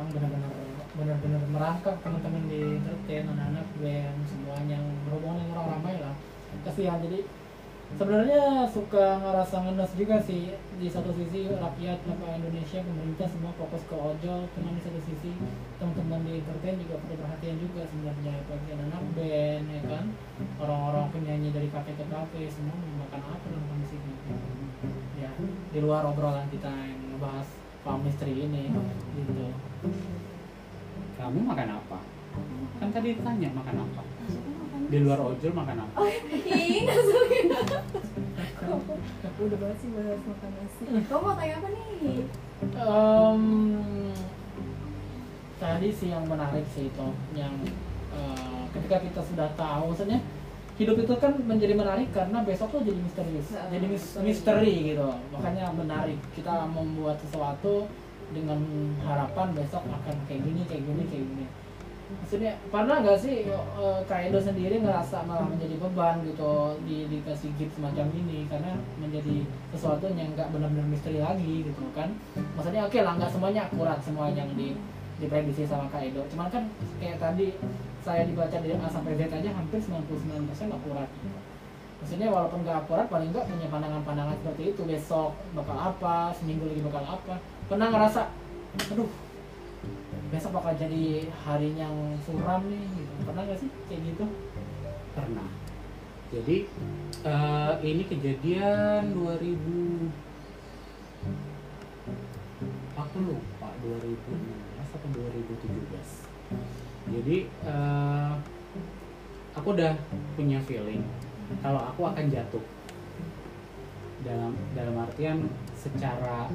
Orang 0.00 0.16
benar-benar 0.16 0.52
benar-benar 0.96 1.42
merangkap 1.52 1.96
teman-teman 2.00 2.44
di 2.48 2.60
entertain 2.80 3.28
anak-anak 3.28 3.68
band 3.80 4.18
semuanya. 4.24 4.78
Berhubungan 5.04 5.44
dengan 5.44 5.56
orang 5.60 5.70
ramai 5.76 5.96
lah. 6.00 6.14
Kasihan 6.64 7.00
jadi 7.04 7.28
sebenarnya 8.00 8.64
suka 8.64 9.20
ngerasa 9.20 9.56
ngenes 9.64 9.92
juga 9.96 10.16
sih. 10.24 10.56
Di 10.80 10.88
satu 10.88 11.12
sisi 11.12 11.52
rakyat 11.52 12.00
rakyat 12.00 12.36
Indonesia 12.40 12.80
pemerintah 12.80 13.28
semua 13.28 13.52
fokus 13.60 13.84
ke 13.84 13.96
ojol. 13.96 14.48
Cuman 14.56 14.72
di 14.76 14.82
satu 14.82 15.00
sisi 15.04 15.36
teman-teman 15.76 16.24
di 16.24 16.40
entertain 16.40 16.80
juga 16.80 16.96
perlu 17.04 17.16
perhatian 17.20 17.56
juga 17.60 17.82
sebenarnya. 17.84 18.34
Bagian 18.48 18.80
anak 18.88 19.02
band 19.12 19.64
ya 19.68 19.82
kan? 19.84 20.04
Orang-orang 20.56 21.06
penyanyi 21.12 21.52
dari 21.52 21.68
kafe 21.68 21.92
ke 21.92 22.04
kafe 22.08 22.48
semua 22.48 22.72
makan 22.76 23.20
apa 23.20 23.46
dalam 23.52 23.64
kondisi 23.68 23.96
ya 24.00 24.09
di 25.70 25.78
luar 25.80 26.02
obrolan 26.06 26.46
kita 26.50 26.68
yang 26.68 27.00
ngebahas 27.14 27.48
palm 27.80 28.04
mystery 28.04 28.46
ini 28.46 28.68
gitu. 29.16 29.46
Kamu 31.20 31.38
makan 31.44 31.80
apa? 31.80 31.98
Kan 32.80 32.88
tadi 32.92 33.16
ditanya 33.16 33.48
makan 33.52 33.84
apa? 33.84 34.02
Di 34.90 34.98
luar 35.04 35.18
ojol 35.22 35.52
makan 35.54 35.86
apa? 35.86 35.94
Oh, 36.00 36.08
ih, 36.08 36.82
aku 39.22 39.40
udah 39.46 39.58
banget 39.60 39.76
sih 39.78 39.88
bahas 39.94 40.20
makan 40.24 40.50
nasi. 40.58 40.82
Kamu 41.06 41.20
mau 41.22 41.34
tanya 41.38 41.54
apa 41.60 41.68
nih? 41.70 42.24
Tadi 45.60 45.88
sih 45.92 46.08
yang 46.08 46.24
menarik 46.24 46.64
sih 46.72 46.88
itu 46.88 47.06
yang 47.36 47.52
eh, 48.16 48.62
ketika 48.72 48.96
kita 49.04 49.20
sudah 49.20 49.48
tahu 49.54 49.92
maksudnya 49.92 50.18
hidup 50.80 50.96
itu 50.96 51.14
kan 51.14 51.36
menjadi 51.38 51.76
menarik 51.76 52.08
karena 52.08 52.40
besok 52.40 52.72
tuh 52.72 52.80
jadi 52.80 52.96
misterius 52.96 53.52
Nah, 53.52 53.68
jadi 53.68 53.84
mis- 53.84 54.16
misteri. 54.18 54.74
gitu. 54.90 55.04
Makanya 55.30 55.68
menarik 55.70 56.16
kita 56.32 56.64
membuat 56.66 57.20
sesuatu 57.20 57.84
dengan 58.32 58.56
harapan 59.02 59.52
besok 59.52 59.84
akan 59.84 60.16
kayak 60.24 60.40
gini 60.40 60.62
kayak 60.64 60.82
gini 60.82 61.02
kayak 61.04 61.24
gini. 61.26 61.46
Maksudnya 62.10 62.52
pernah 62.66 62.98
nggak 62.98 63.18
sih 63.18 63.46
eh, 63.46 63.98
Kak 64.02 64.20
Edo 64.26 64.40
sendiri 64.40 64.80
ngerasa 64.80 65.22
malah 65.22 65.46
menjadi 65.46 65.78
beban 65.78 66.24
gitu 66.24 66.52
di 66.82 67.06
dikasih 67.06 67.54
gift 67.54 67.76
semacam 67.76 68.10
ini? 68.10 68.48
Karena 68.48 68.74
menjadi 68.98 69.46
sesuatu 69.70 70.10
yang 70.10 70.32
nggak 70.32 70.48
benar-benar 70.48 70.86
misteri 70.88 71.20
lagi 71.20 71.62
gitu 71.62 71.84
kan. 71.92 72.10
Maksudnya 72.56 72.88
oke 72.88 72.98
lah 72.98 73.14
nggak 73.14 73.30
semuanya 73.30 73.62
akurat 73.68 73.98
semua 74.00 74.26
yang 74.32 74.50
di 74.56 74.74
diprediksi 75.20 75.68
sama 75.68 75.86
Kak 75.92 76.02
Edo. 76.02 76.24
Cuman 76.32 76.48
kan 76.48 76.64
kayak 76.96 77.20
tadi 77.20 77.52
saya 78.00 78.24
dibaca 78.24 78.56
dari 78.56 78.72
A 78.74 78.88
sampai 78.88 79.14
Z 79.20 79.28
aja 79.28 79.50
hampir 79.52 79.78
99% 79.78 80.72
akurat. 80.72 81.08
Maksudnya 82.00 82.32
walaupun 82.32 82.64
nggak 82.64 82.88
akurat 82.88 83.06
paling 83.12 83.28
nggak 83.28 83.44
punya 83.44 83.68
pandangan-pandangan 83.68 84.36
seperti 84.40 84.72
itu. 84.72 84.82
Besok 84.88 85.36
bakal 85.52 85.76
apa 85.76 86.32
seminggu 86.32 86.64
lagi 86.64 86.80
bakal 86.80 87.04
apa. 87.04 87.34
Pernah 87.68 87.92
ngerasa 87.92 88.32
aduh 88.88 89.10
besok 90.32 90.56
bakal 90.56 90.72
jadi 90.80 91.28
hari 91.44 91.76
yang 91.76 92.16
suram 92.24 92.64
nih 92.72 92.84
gitu. 92.96 93.12
Pernah 93.28 93.42
nggak 93.44 93.60
sih 93.60 93.68
kayak 93.92 94.02
gitu? 94.16 94.24
Pernah. 95.12 95.48
Jadi 96.30 96.56
eh, 97.26 97.72
ini 97.84 98.02
kejadian 98.08 99.12
2000 99.12 100.30
aku 102.96 103.16
lupa 103.26 103.68
2016 103.82 104.79
atau 104.90 105.08
2017 105.14 106.30
jadi 107.10 107.36
eh, 107.48 108.32
aku 109.56 109.74
udah 109.74 109.92
punya 110.38 110.60
feeling 110.62 111.02
kalau 111.58 111.82
aku 111.82 112.06
akan 112.06 112.30
jatuh. 112.30 112.62
Dalam 114.20 114.52
dalam 114.76 114.94
artian 115.00 115.48
secara 115.74 116.46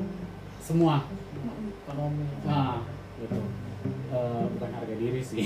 semua. 0.62 1.04
Ekonomi. 1.84 2.26
Nah 2.46 2.80
gitu. 3.20 3.42
Eh, 4.16 4.44
bukan 4.56 4.72
harga 4.72 4.96
diri 4.96 5.22
sih. 5.26 5.44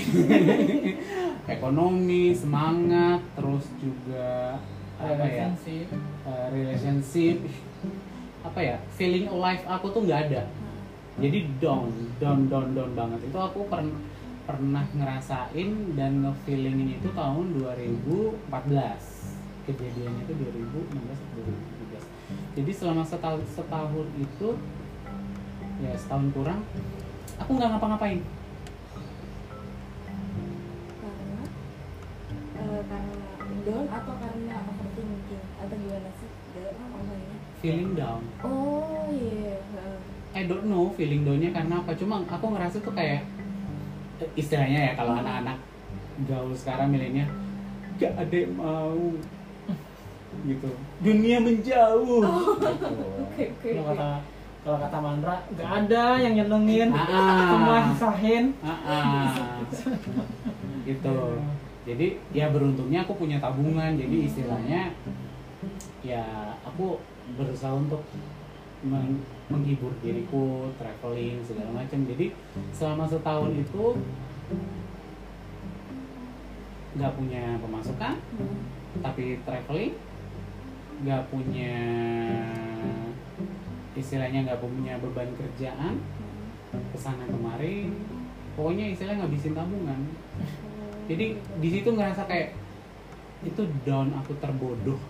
Ekonomi 1.58 2.36
semangat 2.36 3.24
terus 3.34 3.66
juga 3.80 4.60
apa 5.00 5.24
ya? 5.26 5.48
Relationship. 5.50 5.86
Eh, 6.28 6.46
relationship. 6.54 7.36
Apa 8.44 8.60
ya? 8.60 8.76
Feeling 8.94 9.26
alive 9.32 9.64
aku 9.66 9.86
tuh 9.90 10.04
nggak 10.06 10.20
ada 10.30 10.42
jadi 11.20 11.38
down 11.60 11.92
down 12.16 12.48
down 12.48 12.72
down 12.72 12.90
banget 12.96 13.20
itu 13.28 13.38
aku 13.38 13.68
pernah 13.68 14.00
pernah 14.48 14.82
ngerasain 14.96 15.70
dan 15.94 16.24
ngefeelingin 16.24 16.98
itu 16.98 17.08
tahun 17.12 17.60
2014 17.60 18.48
kejadiannya 19.68 20.22
itu 20.26 20.32
2016 20.34 20.96
atau 20.96 21.40
2017 21.44 22.56
jadi 22.58 22.70
selama 22.72 23.02
setahun 23.04 23.44
setahun 23.52 24.08
itu 24.16 24.48
ya 25.84 25.92
setahun 25.94 26.26
kurang 26.32 26.60
aku 27.36 27.50
nggak 27.54 27.70
ngapa-ngapain 27.76 28.20
Karena 31.00 31.42
eh, 32.58 32.82
karena 32.88 33.28
down 33.60 33.86
atau 33.92 34.14
karena 34.18 34.56
overthinking 34.66 35.44
atau 35.60 35.76
gimana 35.76 36.10
sih? 36.16 36.30
Apa 36.64 37.12
ini? 37.14 37.36
feeling 37.60 37.92
down 37.92 38.24
Oh 38.40 39.04
iya. 39.12 39.60
heeh. 39.60 40.09
I 40.30 40.46
don't 40.46 40.66
know 40.70 40.94
feeling 40.94 41.26
downnya 41.26 41.50
karena 41.50 41.82
apa. 41.82 41.92
Cuma 41.98 42.22
aku 42.22 42.46
ngerasa 42.54 42.78
tuh 42.78 42.94
kayak 42.94 43.26
istilahnya 44.36 44.92
ya 44.92 44.92
kalau 44.94 45.16
anak-anak 45.16 45.56
gaul 46.28 46.52
sekarang 46.52 46.92
milenial 46.92 47.28
gak 48.00 48.12
ada 48.16 48.36
yang 48.36 48.54
mau. 48.56 49.00
Gitu. 50.46 50.70
Dunia 51.02 51.36
menjauh. 51.42 52.22
Gitu. 52.24 53.06
Oke 53.26 53.44
oke. 53.52 53.68
kalau 53.74 53.84
kata 53.92 54.08
kalau 54.60 54.76
kata 54.76 54.98
Mandra 55.00 55.36
nggak 55.56 55.70
ada 55.84 56.04
yang 56.20 56.34
nyenengin. 56.36 56.88
Ah. 56.92 57.48
semua 57.50 57.76
sisahin 57.92 58.44
Ah, 58.60 58.72
ah. 58.84 59.32
gitu. 60.88 61.16
Jadi 61.88 62.06
ya 62.30 62.52
beruntungnya 62.52 63.02
aku 63.04 63.18
punya 63.18 63.42
tabungan. 63.42 63.98
Jadi 63.98 64.16
istilahnya 64.30 64.94
ya 66.00 66.24
aku 66.64 67.00
berusaha 67.36 67.72
untuk 67.76 68.00
men- 68.86 69.24
menghibur 69.50 69.92
diriku 70.00 70.70
traveling 70.78 71.42
segala 71.44 71.82
macam. 71.82 72.06
Jadi 72.06 72.32
selama 72.70 73.04
setahun 73.10 73.52
itu 73.56 73.84
nggak 76.96 77.14
punya 77.14 77.44
pemasukan 77.60 78.14
tapi 79.02 79.40
traveling. 79.44 79.94
Nggak 81.00 81.22
punya 81.32 81.74
istilahnya 83.96 84.46
nggak 84.46 84.60
punya 84.62 84.94
beban 85.02 85.30
kerjaan. 85.34 85.98
Ke 86.70 86.98
sana 86.98 87.26
kemari 87.26 87.90
pokoknya 88.54 88.94
istilahnya 88.94 89.26
ngabisin 89.26 89.56
tabungan. 89.58 90.00
Jadi 91.10 91.34
di 91.58 91.68
situ 91.68 91.90
ngerasa 91.90 92.22
kayak 92.30 92.54
itu 93.42 93.64
down 93.88 94.12
aku 94.14 94.36
terbodoh 94.36 95.00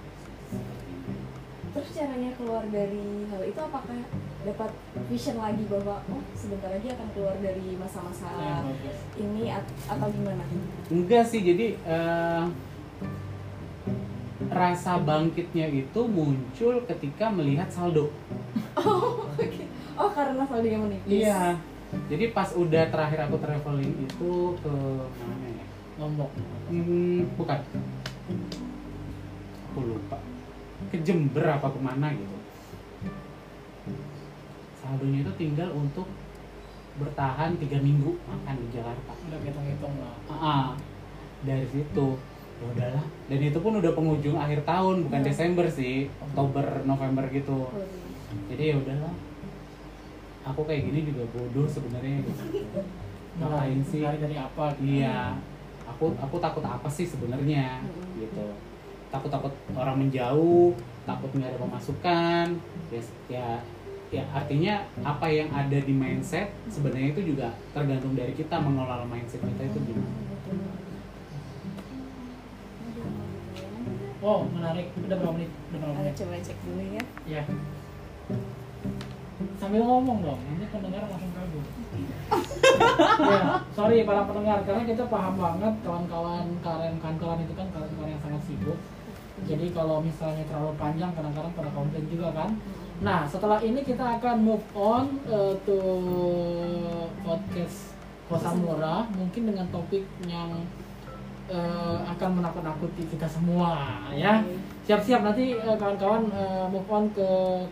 Terus 1.70 1.88
caranya 1.92 2.30
keluar 2.34 2.66
dari 2.66 3.02
hal 3.24 3.42
itu 3.42 3.54
apakah 3.56 3.94
dapat 4.40 4.70
vision 5.06 5.36
lagi 5.36 5.62
bahwa 5.64 6.02
oh 6.04 6.22
sebentar 6.32 6.66
lagi 6.66 6.88
akan 6.88 7.08
keluar 7.12 7.36
dari 7.38 7.76
masa-masa 7.76 8.26
Ya, 8.32 8.56
ini 9.16 9.42
at- 9.48 9.74
atau 9.86 10.08
gimana? 10.08 10.42
enggak 10.88 11.24
sih 11.24 11.40
jadi 11.40 11.76
eh, 11.78 12.44
rasa 14.48 14.98
bangkitnya 14.98 15.68
itu 15.68 16.00
muncul 16.02 16.82
ketika 16.84 17.28
melihat 17.28 17.68
saldo 17.68 18.08
Oh, 18.80 19.28
oke. 19.28 19.62
Oh, 19.94 20.10
karena 20.10 20.42
saldonya 20.42 20.78
menipis. 20.80 21.10
iya 21.22 21.54
jadi 22.08 22.32
pas 22.32 22.50
udah 22.52 22.88
terakhir 22.88 23.28
aku 23.28 23.36
traveling 23.36 23.94
itu 24.00 24.32
ke 24.56 24.74
mana 25.20 25.46
ya 25.48 25.64
Lombok 25.96 26.30
Hmm, 26.66 27.26
bukan. 27.34 27.58
Aku 29.66 29.80
lupa. 29.84 30.16
Ke 30.90 30.98
Jember 31.00 31.44
apa 31.46 31.70
ke 31.70 31.78
mana 31.78 32.10
gitu. 32.10 32.36
Saldonya 34.76 35.22
itu 35.22 35.32
tinggal 35.36 35.70
untuk 35.72 36.08
bertahan 36.98 37.54
tiga 37.56 37.78
minggu 37.78 38.18
makan 38.26 38.54
di 38.58 38.68
Jakarta. 38.74 39.12
udah 39.14 39.38
hitung-hitung 39.40 39.94
lah 40.02 40.14
Ah, 40.26 40.34
ah. 40.34 40.66
dari 41.40 41.64
situ 41.64 42.06
ya 42.60 42.64
udahlah. 42.66 43.04
Dan 43.30 43.38
itu 43.40 43.56
pun 43.56 43.72
udah 43.78 43.92
penghujung 43.94 44.36
akhir 44.36 44.66
tahun, 44.66 45.08
bukan 45.08 45.20
Hmm. 45.22 45.28
Desember 45.30 45.64
sih, 45.64 46.10
Oktober, 46.20 46.84
November 46.84 47.24
gitu. 47.30 47.70
Iya. 47.72 47.86
Jadi 48.52 48.62
ya 48.66 48.76
udahlah. 48.76 49.14
Aku 50.42 50.60
kayak 50.64 50.90
gini 50.90 51.08
juga 51.08 51.24
bodoh 51.30 51.64
sebenarnya 51.64 52.20
gitu. 52.20 52.42
Ngapain 53.38 53.80
sih? 53.80 54.00
dari 54.02 54.18
dari 54.18 54.36
apa 54.36 54.64
gitu. 54.76 55.00
Iya, 55.00 55.38
aku 55.86 56.12
aku 56.18 56.36
takut 56.36 56.64
apa 56.66 56.88
sih 56.90 57.06
sebenarnya 57.06 57.80
gitu. 58.18 58.46
Takut 59.10 59.30
takut 59.30 59.52
orang 59.74 60.06
menjauh, 60.06 60.74
takut 61.06 61.30
nggak 61.34 61.50
ada 61.50 61.58
pemasukan. 61.58 62.46
Ya, 62.90 63.00
ya, 63.26 63.48
ya 64.10 64.22
artinya 64.34 64.86
apa 65.06 65.26
yang 65.30 65.50
ada 65.54 65.78
di 65.78 65.94
mindset 65.94 66.50
sebenarnya 66.66 67.14
itu 67.14 67.34
juga 67.34 67.54
tergantung 67.70 68.18
dari 68.18 68.34
kita 68.34 68.58
mengelola 68.58 69.06
mindset 69.06 69.42
kita 69.42 69.70
itu 69.70 69.78
gimana. 69.86 70.30
oh 74.20 74.44
menarik 74.52 74.92
udah 75.00 75.16
berapa 75.16 75.32
menit 75.32 75.50
udah 75.72 75.78
berapa 75.80 75.96
menit 75.96 76.14
coba 76.16 76.36
cek 76.44 76.58
dulu 76.68 76.82
ya. 76.92 77.04
ya 77.24 77.42
sambil 79.56 79.82
ngomong 79.84 80.18
dong 80.20 80.40
nanti 80.44 80.66
pendengar 80.68 81.02
langsung 81.08 81.32
kabur 81.32 81.64
ya 83.24 83.40
sorry 83.72 84.04
para 84.04 84.22
pendengar 84.28 84.58
karena 84.68 84.82
kita 84.84 85.04
paham 85.08 85.34
banget 85.40 85.74
kawan-kawan 85.80 86.46
kalian 86.60 86.94
kawan 87.00 87.40
itu 87.40 87.54
kan 87.56 87.66
kawan-kawan 87.72 88.12
yang 88.12 88.20
sangat 88.20 88.42
sibuk 88.44 88.78
jadi 89.48 89.66
kalau 89.72 90.00
misalnya 90.04 90.44
terlalu 90.48 90.72
panjang 90.76 91.10
kadang-kadang 91.12 91.52
pada 91.56 91.70
komplain 91.72 92.06
juga 92.10 92.28
kan. 92.32 92.50
Nah 93.00 93.24
setelah 93.24 93.56
ini 93.64 93.80
kita 93.80 94.20
akan 94.20 94.36
move 94.44 94.66
on 94.76 95.20
uh, 95.28 95.56
to 95.64 95.78
podcast 97.24 97.96
kosan 98.28 98.60
murah. 98.60 99.08
Mungkin 99.16 99.48
dengan 99.48 99.66
topik 99.72 100.04
yang 100.28 100.52
uh, 101.48 101.98
akan 102.04 102.44
menakut-nakuti 102.44 103.08
kita 103.08 103.26
semua 103.26 104.04
ya. 104.12 104.44
Siap-siap 104.86 105.22
nanti 105.22 105.54
eh, 105.54 105.76
kawan-kawan 105.78 106.26
eh, 106.34 106.66
move 106.66 106.88
on 106.90 107.06
ke 107.14 107.28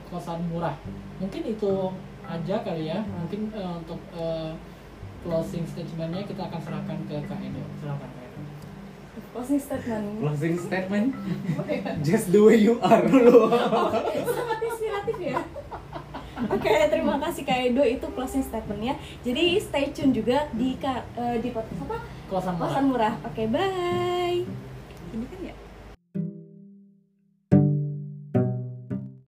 kosan 0.07 0.39
murah. 0.51 0.77
Mungkin 1.19 1.43
itu 1.51 1.91
aja 2.23 2.57
kali 2.63 2.91
ya. 2.91 3.03
Mungkin 3.03 3.51
eh, 3.51 3.73
untuk 3.85 3.99
eh, 4.15 4.55
closing 5.27 5.67
statementnya 5.67 6.23
kita 6.23 6.47
akan 6.47 6.61
serahkan 6.63 6.99
ke 7.11 7.17
Kak 7.27 7.43
Edo. 7.43 7.63
Silakan 7.83 8.11
Closing 9.29 9.61
statement. 9.61 10.07
Closing 10.19 10.57
statement, 10.59 11.07
just 12.07 12.33
the 12.33 12.41
way 12.41 12.57
you 12.59 12.81
are 12.81 13.05
dulu. 13.05 13.53
Sangat 14.27 14.59
inspiratif 14.61 15.17
ya. 15.21 15.39
Oke, 16.49 16.71
terima 16.89 17.19
kasih 17.19 17.43
Kak 17.43 17.59
Edo 17.61 17.83
itu 17.83 18.07
closing 18.15 18.41
statementnya. 18.41 18.95
Jadi 19.21 19.59
stay 19.59 19.91
tune 19.91 20.15
juga 20.15 20.47
di 20.55 20.79
ka- 20.79 21.03
eh, 21.15 21.43
di 21.43 21.51
podcast 21.51 21.83
apa? 21.83 21.99
kosan 22.29 22.55
murah 22.55 22.69
Kosan 22.71 22.85
murah. 22.89 23.15
Oke, 23.27 23.43
bye. 23.49 24.39
Ini 25.11 25.25
kan 25.27 25.41
ya. 25.43 25.55